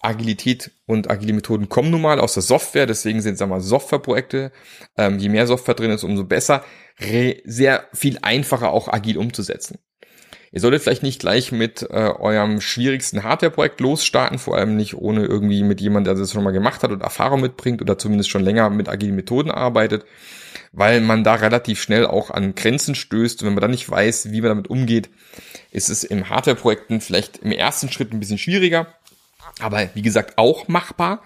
Agilität 0.00 0.72
und 0.86 1.10
agile 1.10 1.32
Methoden 1.32 1.68
kommen 1.68 1.90
nun 1.90 2.02
mal 2.02 2.20
aus 2.20 2.34
der 2.34 2.42
Software, 2.42 2.86
deswegen 2.86 3.22
sind 3.22 3.40
es 3.40 3.46
mal 3.46 3.60
Softwareprojekte. 3.60 4.52
Ähm, 4.98 5.18
je 5.18 5.30
mehr 5.30 5.46
Software 5.46 5.74
drin 5.74 5.92
ist, 5.92 6.04
umso 6.04 6.24
besser. 6.24 6.62
Re 7.00 7.36
sehr 7.44 7.86
viel 7.94 8.18
einfacher 8.20 8.70
auch 8.70 8.88
agil 8.88 9.16
umzusetzen. 9.16 9.78
Ihr 10.50 10.60
solltet 10.60 10.82
vielleicht 10.82 11.02
nicht 11.02 11.20
gleich 11.20 11.52
mit 11.52 11.82
äh, 11.82 11.86
eurem 11.94 12.60
schwierigsten 12.60 13.22
Hardware-Projekt 13.22 13.80
losstarten, 13.80 14.38
vor 14.38 14.58
allem 14.58 14.76
nicht 14.76 14.94
ohne 14.94 15.24
irgendwie 15.24 15.62
mit 15.62 15.80
jemandem, 15.80 16.14
der 16.14 16.22
das 16.22 16.32
schon 16.32 16.44
mal 16.44 16.50
gemacht 16.50 16.82
hat 16.82 16.92
und 16.92 17.00
Erfahrung 17.00 17.40
mitbringt 17.40 17.80
oder 17.80 17.96
zumindest 17.96 18.28
schon 18.28 18.44
länger 18.44 18.68
mit 18.68 18.90
agilen 18.90 19.16
Methoden 19.16 19.50
arbeitet, 19.50 20.04
weil 20.72 21.00
man 21.00 21.22
da 21.22 21.34
relativ 21.34 21.80
schnell 21.82 22.06
auch 22.06 22.30
an 22.30 22.54
Grenzen 22.54 22.94
stößt. 22.94 23.42
Und 23.42 23.46
wenn 23.46 23.54
man 23.54 23.60
dann 23.60 23.70
nicht 23.70 23.88
weiß, 23.88 24.32
wie 24.32 24.40
man 24.40 24.48
damit 24.48 24.70
umgeht, 24.70 25.10
ist 25.70 25.90
es 25.90 26.02
im 26.02 26.28
Hardware-Projekten 26.28 27.00
vielleicht 27.00 27.38
im 27.38 27.52
ersten 27.52 27.90
Schritt 27.90 28.12
ein 28.12 28.20
bisschen 28.20 28.38
schwieriger, 28.38 28.86
aber 29.60 29.90
wie 29.94 30.02
gesagt 30.02 30.38
auch 30.38 30.68
machbar. 30.68 31.22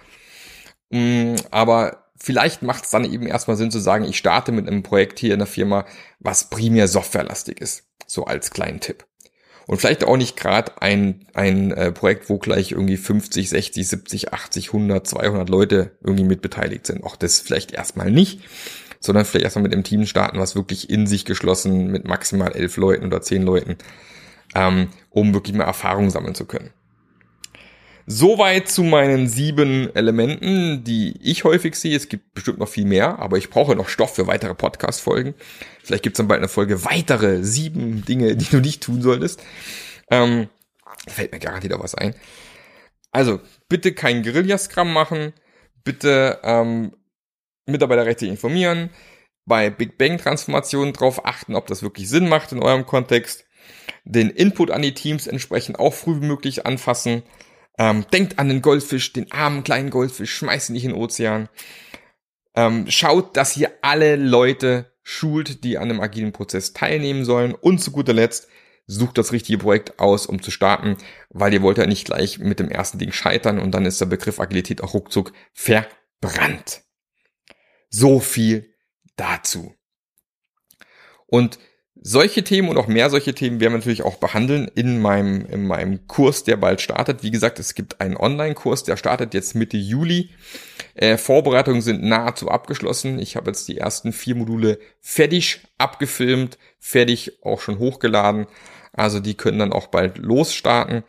Mm, 0.90 1.36
aber 1.50 2.04
vielleicht 2.16 2.62
macht 2.62 2.84
es 2.84 2.90
dann 2.90 3.04
eben 3.04 3.26
erstmal 3.26 3.56
Sinn 3.56 3.70
zu 3.70 3.78
sagen, 3.78 4.04
ich 4.04 4.18
starte 4.18 4.52
mit 4.52 4.66
einem 4.66 4.82
Projekt 4.82 5.18
hier 5.20 5.32
in 5.32 5.38
der 5.38 5.46
Firma, 5.46 5.86
was 6.18 6.50
primär 6.50 6.88
softwarelastig 6.88 7.60
ist. 7.60 7.84
So 8.06 8.24
als 8.24 8.50
kleinen 8.50 8.80
Tipp. 8.80 9.04
Und 9.66 9.78
vielleicht 9.78 10.04
auch 10.04 10.16
nicht 10.16 10.36
gerade 10.36 10.80
ein, 10.80 11.26
ein 11.34 11.72
äh, 11.72 11.90
Projekt, 11.90 12.30
wo 12.30 12.38
gleich 12.38 12.70
irgendwie 12.70 12.96
50, 12.96 13.48
60, 13.48 13.88
70, 13.88 14.32
80, 14.32 14.68
100, 14.68 15.06
200 15.06 15.48
Leute 15.48 15.96
irgendwie 16.02 16.24
mitbeteiligt 16.24 16.86
sind. 16.86 17.02
Auch 17.02 17.16
das 17.16 17.40
vielleicht 17.40 17.72
erstmal 17.72 18.12
nicht, 18.12 18.42
sondern 19.00 19.24
vielleicht 19.24 19.44
erstmal 19.44 19.64
mit 19.64 19.72
einem 19.72 19.84
Team 19.84 20.06
starten, 20.06 20.38
was 20.38 20.56
wirklich 20.56 20.90
in 20.90 21.06
sich 21.06 21.24
geschlossen 21.24 21.90
mit 21.90 22.06
maximal 22.06 22.52
elf 22.52 22.76
Leuten 22.76 23.06
oder 23.06 23.22
zehn 23.22 23.42
Leuten, 23.42 23.76
ähm, 24.54 24.88
um 25.10 25.34
wirklich 25.34 25.56
mal 25.56 25.64
Erfahrung 25.64 26.10
sammeln 26.10 26.34
zu 26.34 26.46
können. 26.46 26.70
Soweit 28.08 28.68
zu 28.68 28.84
meinen 28.84 29.26
sieben 29.26 29.92
Elementen, 29.96 30.84
die 30.84 31.18
ich 31.20 31.42
häufig 31.42 31.74
sehe. 31.74 31.96
Es 31.96 32.08
gibt 32.08 32.34
bestimmt 32.34 32.58
noch 32.58 32.68
viel 32.68 32.84
mehr, 32.84 33.18
aber 33.18 33.36
ich 33.36 33.50
brauche 33.50 33.74
noch 33.74 33.88
Stoff 33.88 34.14
für 34.14 34.28
weitere 34.28 34.54
Podcast-Folgen. 34.54 35.34
Vielleicht 35.82 36.04
gibt 36.04 36.14
es 36.14 36.18
dann 36.18 36.28
bald 36.28 36.38
eine 36.38 36.48
Folge 36.48 36.84
weitere 36.84 37.42
sieben 37.42 38.04
Dinge, 38.04 38.36
die 38.36 38.44
du 38.44 38.60
nicht 38.60 38.84
tun 38.84 39.02
solltest. 39.02 39.42
Ähm, 40.08 40.48
fällt 41.08 41.32
mir 41.32 41.40
garantiert 41.40 41.72
auch 41.72 41.82
was 41.82 41.96
ein. 41.96 42.14
Also, 43.10 43.40
bitte 43.68 43.92
kein 43.92 44.22
Guerilla-Scrum 44.22 44.92
machen. 44.92 45.32
Bitte 45.82 46.38
ähm, 46.44 46.92
Mitarbeiter 47.66 48.06
rechtzeitig 48.06 48.30
informieren. 48.30 48.90
Bei 49.44 49.70
Big 49.70 49.98
Bang-Transformationen 49.98 50.92
darauf 50.92 51.24
achten, 51.24 51.54
ob 51.54 51.66
das 51.66 51.82
wirklich 51.82 52.08
Sinn 52.08 52.28
macht 52.28 52.52
in 52.52 52.62
eurem 52.62 52.86
Kontext. 52.86 53.44
Den 54.04 54.30
Input 54.30 54.70
an 54.70 54.82
die 54.82 54.94
Teams 54.94 55.26
entsprechend 55.26 55.78
auch 55.78 55.94
früh 55.94 56.20
wie 56.20 56.26
möglich 56.26 56.66
anfassen 56.66 57.22
ähm, 57.78 58.06
denkt 58.12 58.38
an 58.38 58.48
den 58.48 58.62
Goldfisch, 58.62 59.12
den 59.12 59.30
armen 59.32 59.64
kleinen 59.64 59.90
Goldfisch, 59.90 60.34
schmeißt 60.34 60.70
ihn 60.70 60.74
nicht 60.74 60.84
in 60.84 60.92
den 60.92 61.00
Ozean. 61.00 61.48
Ähm, 62.54 62.86
schaut, 62.88 63.36
dass 63.36 63.56
ihr 63.56 63.70
alle 63.82 64.16
Leute 64.16 64.92
schult, 65.02 65.62
die 65.62 65.78
an 65.78 65.90
einem 65.90 66.00
agilen 66.00 66.32
Prozess 66.32 66.72
teilnehmen 66.72 67.24
sollen. 67.24 67.54
Und 67.54 67.78
zu 67.78 67.92
guter 67.92 68.14
Letzt, 68.14 68.48
sucht 68.86 69.18
das 69.18 69.32
richtige 69.32 69.58
Projekt 69.58 69.98
aus, 69.98 70.26
um 70.26 70.40
zu 70.40 70.50
starten, 70.50 70.96
weil 71.30 71.52
ihr 71.52 71.62
wollt 71.62 71.78
ja 71.78 71.86
nicht 71.86 72.06
gleich 72.06 72.38
mit 72.38 72.60
dem 72.60 72.70
ersten 72.70 72.98
Ding 72.98 73.10
scheitern 73.10 73.58
und 73.58 73.72
dann 73.72 73.84
ist 73.84 74.00
der 74.00 74.06
Begriff 74.06 74.38
Agilität 74.38 74.80
auch 74.80 74.94
ruckzuck 74.94 75.32
verbrannt. 75.52 76.85
So 77.88 78.20
viel 78.20 78.74
dazu. 79.16 79.74
Und 81.26 81.58
solche 82.00 82.44
Themen 82.44 82.68
und 82.68 82.76
auch 82.76 82.86
mehr 82.86 83.10
solche 83.10 83.34
Themen 83.34 83.58
werden 83.58 83.72
wir 83.72 83.78
natürlich 83.78 84.02
auch 84.02 84.16
behandeln 84.16 84.70
in 84.74 85.00
meinem, 85.00 85.46
in 85.46 85.66
meinem 85.66 86.06
Kurs, 86.06 86.44
der 86.44 86.56
bald 86.56 86.80
startet. 86.80 87.22
Wie 87.22 87.30
gesagt, 87.30 87.58
es 87.58 87.74
gibt 87.74 88.00
einen 88.00 88.16
Online-Kurs, 88.16 88.84
der 88.84 88.96
startet 88.96 89.34
jetzt 89.34 89.54
Mitte 89.54 89.76
Juli. 89.76 90.30
Äh, 90.94 91.16
Vorbereitungen 91.16 91.80
sind 91.80 92.04
nahezu 92.04 92.50
abgeschlossen. 92.50 93.18
Ich 93.18 93.34
habe 93.36 93.50
jetzt 93.50 93.66
die 93.68 93.78
ersten 93.78 94.12
vier 94.12 94.34
Module 94.34 94.78
fertig 95.00 95.60
abgefilmt, 95.78 96.58
fertig 96.78 97.42
auch 97.42 97.60
schon 97.60 97.78
hochgeladen. 97.78 98.46
Also 98.92 99.20
die 99.20 99.34
können 99.34 99.58
dann 99.58 99.72
auch 99.72 99.88
bald 99.88 100.18
losstarten. 100.18 101.02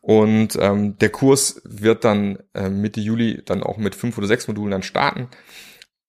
Und 0.00 0.58
ähm, 0.60 0.98
der 0.98 1.10
Kurs 1.10 1.62
wird 1.64 2.04
dann 2.04 2.38
äh, 2.54 2.68
Mitte 2.68 3.00
Juli 3.00 3.42
dann 3.44 3.62
auch 3.62 3.76
mit 3.76 3.94
fünf 3.94 4.18
oder 4.18 4.26
sechs 4.26 4.48
Modulen 4.48 4.72
dann 4.72 4.82
starten. 4.82 5.28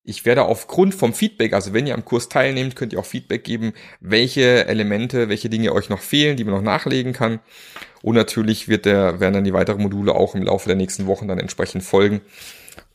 Ich 0.06 0.26
werde 0.26 0.44
aufgrund 0.44 0.94
vom 0.94 1.14
Feedback, 1.14 1.54
also 1.54 1.74
wenn 1.74 1.88
ihr 1.88 1.94
am 1.94 2.04
Kurs 2.04 2.28
teilnehmt, 2.28 2.76
könnt 2.76 2.92
ihr 2.92 3.00
auch 3.00 3.06
Feedback 3.06 3.46
geben, 3.46 3.72
welche 4.02 4.68
Elemente, 4.68 5.30
welche 5.30 5.50
Dinge 5.50 5.72
euch 5.72 5.88
noch 5.88 6.02
fehlen, 6.02 6.36
die 6.36 6.44
man 6.44 6.56
noch 6.56 6.62
nachlegen 6.62 7.14
kann. 7.14 7.40
Und 8.02 8.16
natürlich 8.16 8.68
wird 8.68 8.86
der, 8.86 9.22
werden 9.22 9.36
dann 9.36 9.44
die 9.46 9.54
weiteren 9.54 9.82
Module 9.82 10.14
auch 10.14 10.36
im 10.36 10.44
Laufe 10.44 10.68
der 10.68 10.76
nächsten 10.76 11.08
Wochen 11.08 11.30
dann 11.30 11.40
entsprechend 11.40 11.84
folgen, 11.84 12.20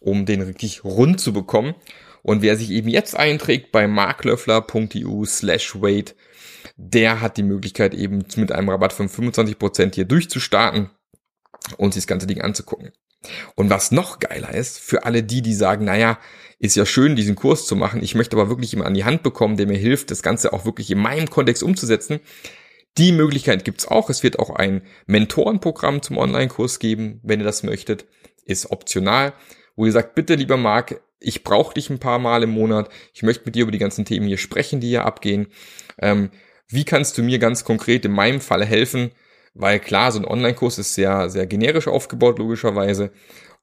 um 0.01 0.27
den 0.27 0.43
richtig 0.43 0.85
rund 0.85 1.19
zu 1.19 1.33
bekommen. 1.33 1.75
Und 2.23 2.43
wer 2.43 2.57
sich 2.57 2.71
eben 2.71 2.89
jetzt 2.89 3.17
einträgt 3.17 3.73
bei 3.73 3.89
marklöffler.eu 3.89 5.25
slash 5.25 5.81
wait, 5.81 6.15
der 6.77 7.23
hat 7.23 7.39
die 7.39 7.43
Möglichkeit 7.43 7.95
eben 7.95 8.23
mit 8.37 8.53
einem 8.53 8.69
Rabatt 8.69 8.93
von 8.93 9.09
25% 9.09 9.95
hier 9.95 10.05
durchzustarten 10.05 10.91
und 11.79 11.95
sich 11.95 12.03
das 12.03 12.09
ganze 12.09 12.27
Ding 12.27 12.43
anzugucken. 12.43 12.93
Und 13.55 13.71
was 13.71 13.91
noch 13.91 14.19
geiler 14.19 14.55
ist, 14.55 14.79
für 14.79 15.05
alle 15.05 15.23
die, 15.23 15.43
die 15.43 15.55
sagen, 15.55 15.85
naja, 15.87 16.19
ist 16.59 16.77
ja 16.77 16.85
schön, 16.85 17.17
diesen 17.17 17.37
Kurs 17.37 17.67
zu 17.67 17.77
machen, 17.77 18.03
ich 18.03 18.15
möchte 18.15 18.37
aber 18.37 18.49
wirklich 18.49 18.73
jemanden 18.73 18.89
an 18.89 18.95
die 18.95 19.05
Hand 19.05 19.23
bekommen, 19.23 19.57
der 19.57 19.67
mir 19.67 19.79
hilft, 19.79 20.11
das 20.11 20.23
Ganze 20.23 20.53
auch 20.53 20.65
wirklich 20.65 20.91
in 20.91 20.99
meinem 20.99 21.31
Kontext 21.31 21.63
umzusetzen. 21.63 22.21
Die 22.97 23.13
Möglichkeit 23.13 23.65
gibt's 23.65 23.87
auch. 23.87 24.11
Es 24.11 24.25
wird 24.25 24.41
auch 24.41 24.51
ein 24.51 24.83
Mentorenprogramm 25.07 26.03
zum 26.03 26.19
Online-Kurs 26.19 26.81
geben, 26.81 27.21
wenn 27.23 27.39
ihr 27.39 27.45
das 27.45 27.63
möchtet. 27.63 28.07
Ist 28.45 28.73
optional, 28.73 29.35
wo 29.77 29.87
ihr 29.87 29.93
sagt, 29.93 30.17
bitte 30.17 30.35
lieber 30.35 30.57
Marc, 30.57 31.01
ich 31.21 31.45
brauche 31.45 31.75
dich 31.75 31.91
ein 31.91 32.01
paar 32.01 32.19
Mal 32.19 32.43
im 32.43 32.51
Monat. 32.51 32.89
Ich 33.15 33.23
möchte 33.23 33.45
mit 33.45 33.55
dir 33.55 33.63
über 33.63 33.73
die 33.73 33.79
ganzen 33.79 34.05
Themen 34.05 34.27
hier 34.27 34.39
sprechen, 34.39 34.81
die 34.81 34.89
hier 34.89 35.05
abgehen. 35.05 35.47
Ähm, 36.01 36.31
wie 36.69 36.85
kannst 36.85 37.19
du 37.19 37.23
mir 37.23 37.39
ganz 37.39 37.65
konkret 37.65 38.05
in 38.05 38.13
meinem 38.13 38.41
Falle 38.41 38.65
helfen? 38.65 39.13
weil 39.59 39.81
klar, 39.81 40.13
so 40.13 40.21
ein 40.21 40.25
Online-Kurs 40.25 40.79
ist 40.79 40.95
sehr, 40.95 41.29
sehr 41.31 41.47
generisch 41.47 41.89
aufgebaut, 41.89 42.39
logischerweise. 42.39 43.11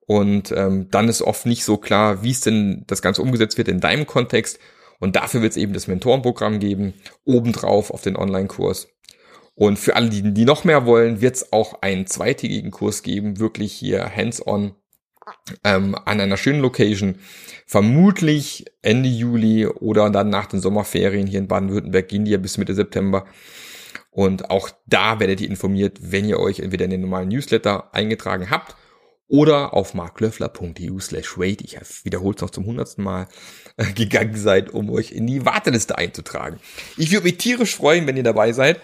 Und 0.08 0.52
ähm, 0.52 0.88
dann 0.92 1.10
ist 1.10 1.22
oft 1.22 1.46
nicht 1.46 1.64
so 1.64 1.78
klar, 1.78 2.24
wie 2.24 2.32
es 2.32 2.42
denn 2.42 2.84
das 2.88 3.02
Ganze 3.02 3.22
umgesetzt 3.22 3.58
wird 3.58 3.68
in 3.68 3.80
deinem 3.80 4.06
Kontext. 4.06 4.60
Und 5.00 5.16
dafür 5.16 5.42
wird 5.42 5.52
es 5.52 5.58
eben 5.58 5.74
das 5.74 5.88
Mentorenprogramm 5.88 6.60
geben, 6.60 6.94
obendrauf 7.26 7.92
auf 7.92 8.02
den 8.02 8.16
Online-Kurs. 8.16 8.88
Und 9.56 9.80
für 9.80 9.96
alle, 9.96 10.10
die, 10.10 10.34
die 10.34 10.46
noch 10.46 10.64
mehr 10.64 10.86
wollen, 10.86 11.22
wird 11.22 11.36
es 11.36 11.54
auch 11.54 11.82
einen 11.82 12.08
zweitägigen 12.08 12.72
Kurs 12.72 13.04
geben, 13.04 13.40
wirklich 13.40 13.74
hier 13.74 14.14
hands-on 14.14 14.76
ähm, 15.64 15.96
an 16.06 16.20
einer 16.20 16.38
schönen 16.38 16.60
Location. 16.60 17.18
Vermutlich 17.66 18.66
Ende 18.82 19.10
Juli 19.10 19.66
oder 19.66 20.10
dann 20.10 20.30
nach 20.30 20.46
den 20.46 20.60
Sommerferien 20.60 21.26
hier 21.26 21.40
in 21.40 21.48
Baden-Württemberg 21.48 22.08
gehen 22.08 22.26
die 22.26 22.32
ja 22.32 22.38
bis 22.38 22.58
Mitte 22.58 22.76
September. 22.76 23.26
Und 24.12 24.50
auch 24.50 24.70
da 24.86 25.20
werdet 25.20 25.42
ihr 25.42 25.50
informiert, 25.50 25.98
wenn 26.02 26.26
ihr 26.26 26.40
euch 26.40 26.60
entweder 26.60 26.86
in 26.86 26.92
den 26.92 27.02
normalen 27.02 27.30
Newsletter 27.30 27.94
eingetragen 27.94 28.50
habt 28.50 28.76
oder 29.28 29.74
auf 29.74 29.94
marklöffler.eu 29.94 31.00
slash 31.00 31.38
rate, 31.38 31.64
ich 31.64 31.78
wiederhole 32.04 32.36
es 32.36 32.42
noch 32.42 32.52
zum 32.52 32.66
hundertsten 32.66 33.04
Mal, 33.04 33.28
äh, 33.78 33.92
gegangen 33.94 34.36
seid, 34.36 34.70
um 34.72 34.90
euch 34.90 35.12
in 35.12 35.28
die 35.28 35.46
Warteliste 35.46 35.98
einzutragen. 35.98 36.60
Ich 36.98 37.12
würde 37.12 37.24
mich 37.24 37.38
tierisch 37.38 37.76
freuen, 37.76 38.08
wenn 38.08 38.18
ihr 38.18 38.24
dabei 38.24 38.54
seid, 38.54 38.80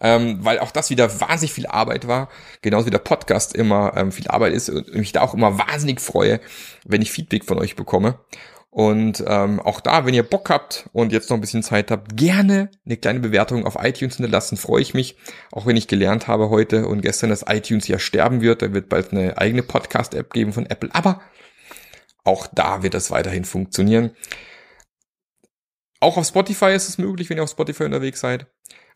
ähm, 0.00 0.38
weil 0.44 0.58
auch 0.58 0.70
das 0.70 0.90
wieder 0.90 1.20
wahnsinnig 1.20 1.52
viel 1.52 1.66
Arbeit 1.66 2.06
war, 2.06 2.28
genauso 2.62 2.86
wie 2.86 2.90
der 2.90 2.98
Podcast 2.98 3.54
immer 3.54 3.94
ähm, 3.96 4.12
viel 4.12 4.28
Arbeit 4.28 4.52
ist 4.52 4.68
und 4.68 4.94
mich 4.94 5.12
da 5.12 5.22
auch 5.22 5.34
immer 5.34 5.58
wahnsinnig 5.58 6.00
freue, 6.00 6.40
wenn 6.84 7.02
ich 7.02 7.10
Feedback 7.10 7.44
von 7.44 7.58
euch 7.58 7.74
bekomme. 7.74 8.18
Und 8.70 9.24
ähm, 9.26 9.60
auch 9.60 9.80
da, 9.80 10.04
wenn 10.04 10.14
ihr 10.14 10.22
Bock 10.22 10.50
habt 10.50 10.88
und 10.92 11.10
jetzt 11.10 11.30
noch 11.30 11.38
ein 11.38 11.40
bisschen 11.40 11.62
Zeit 11.62 11.90
habt, 11.90 12.16
gerne 12.16 12.70
eine 12.84 12.98
kleine 12.98 13.20
Bewertung 13.20 13.66
auf 13.66 13.76
iTunes 13.80 14.16
hinterlassen, 14.16 14.56
freue 14.56 14.82
ich 14.82 14.92
mich. 14.92 15.16
Auch 15.50 15.66
wenn 15.66 15.76
ich 15.76 15.88
gelernt 15.88 16.28
habe 16.28 16.50
heute 16.50 16.86
und 16.86 17.00
gestern, 17.00 17.30
dass 17.30 17.46
iTunes 17.48 17.88
ja 17.88 17.98
sterben 17.98 18.42
wird, 18.42 18.60
da 18.60 18.72
wird 18.74 18.88
bald 18.88 19.12
eine 19.12 19.38
eigene 19.38 19.62
Podcast-App 19.62 20.32
geben 20.32 20.52
von 20.52 20.66
Apple. 20.66 20.90
Aber 20.92 21.22
auch 22.24 22.46
da 22.46 22.82
wird 22.82 22.92
das 22.92 23.10
weiterhin 23.10 23.46
funktionieren. 23.46 24.10
Auch 26.00 26.16
auf 26.16 26.26
Spotify 26.26 26.72
ist 26.72 26.88
es 26.88 26.98
möglich, 26.98 27.30
wenn 27.30 27.38
ihr 27.38 27.44
auf 27.44 27.50
Spotify 27.50 27.84
unterwegs 27.84 28.20
seid. 28.20 28.46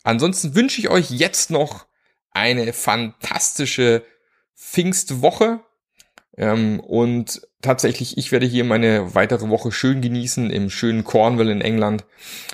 Ansonsten 0.03 0.55
wünsche 0.55 0.79
ich 0.79 0.89
euch 0.89 1.09
jetzt 1.09 1.49
noch 1.49 1.87
eine 2.31 2.73
fantastische 2.73 4.05
Pfingstwoche. 4.55 5.61
Ähm, 6.37 6.79
und 6.79 7.41
tatsächlich, 7.63 8.17
ich 8.17 8.31
werde 8.31 8.45
hier 8.45 8.63
meine 8.63 9.15
weitere 9.15 9.49
Woche 9.49 9.71
schön 9.71 10.01
genießen 10.01 10.51
im 10.51 10.69
schönen 10.69 11.03
Cornwall 11.03 11.49
in 11.49 11.61
England. 11.61 12.05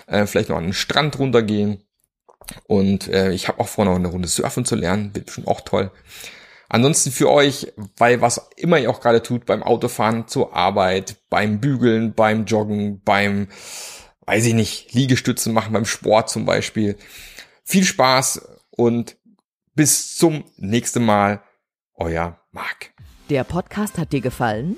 Äh, 0.07 0.25
vielleicht 0.25 0.49
noch 0.49 0.57
an 0.57 0.65
den 0.65 0.73
Strand 0.73 1.19
runtergehen. 1.19 1.83
Und 2.67 3.07
äh, 3.09 3.31
ich 3.31 3.47
habe 3.47 3.59
auch 3.59 3.67
vor, 3.67 3.85
noch 3.85 3.95
eine 3.95 4.07
Runde 4.07 4.27
surfen 4.27 4.65
zu 4.65 4.75
lernen. 4.75 5.13
Wird 5.13 5.25
bestimmt 5.25 5.47
auch 5.47 5.61
toll. 5.61 5.91
Ansonsten 6.69 7.11
für 7.11 7.29
euch, 7.29 7.73
weil 7.97 8.21
was 8.21 8.49
immer 8.55 8.77
ihr 8.77 8.89
auch 8.89 9.01
gerade 9.01 9.23
tut, 9.23 9.45
beim 9.45 9.63
Autofahren 9.63 10.27
zur 10.27 10.55
Arbeit, 10.55 11.17
beim 11.29 11.59
Bügeln, 11.59 12.13
beim 12.13 12.45
Joggen, 12.45 13.01
beim, 13.03 13.47
weiß 14.27 14.45
ich 14.45 14.53
nicht, 14.53 14.93
Liegestützen 14.93 15.53
machen, 15.53 15.73
beim 15.73 15.85
Sport 15.85 16.29
zum 16.29 16.45
Beispiel. 16.45 16.95
Viel 17.63 17.83
Spaß 17.83 18.47
und 18.69 19.17
bis 19.73 20.15
zum 20.15 20.43
nächsten 20.57 21.03
Mal. 21.03 21.41
Euer 21.95 22.39
Marc. 22.51 22.93
Der 23.29 23.43
Podcast 23.43 23.97
hat 23.97 24.13
dir 24.13 24.21
gefallen? 24.21 24.77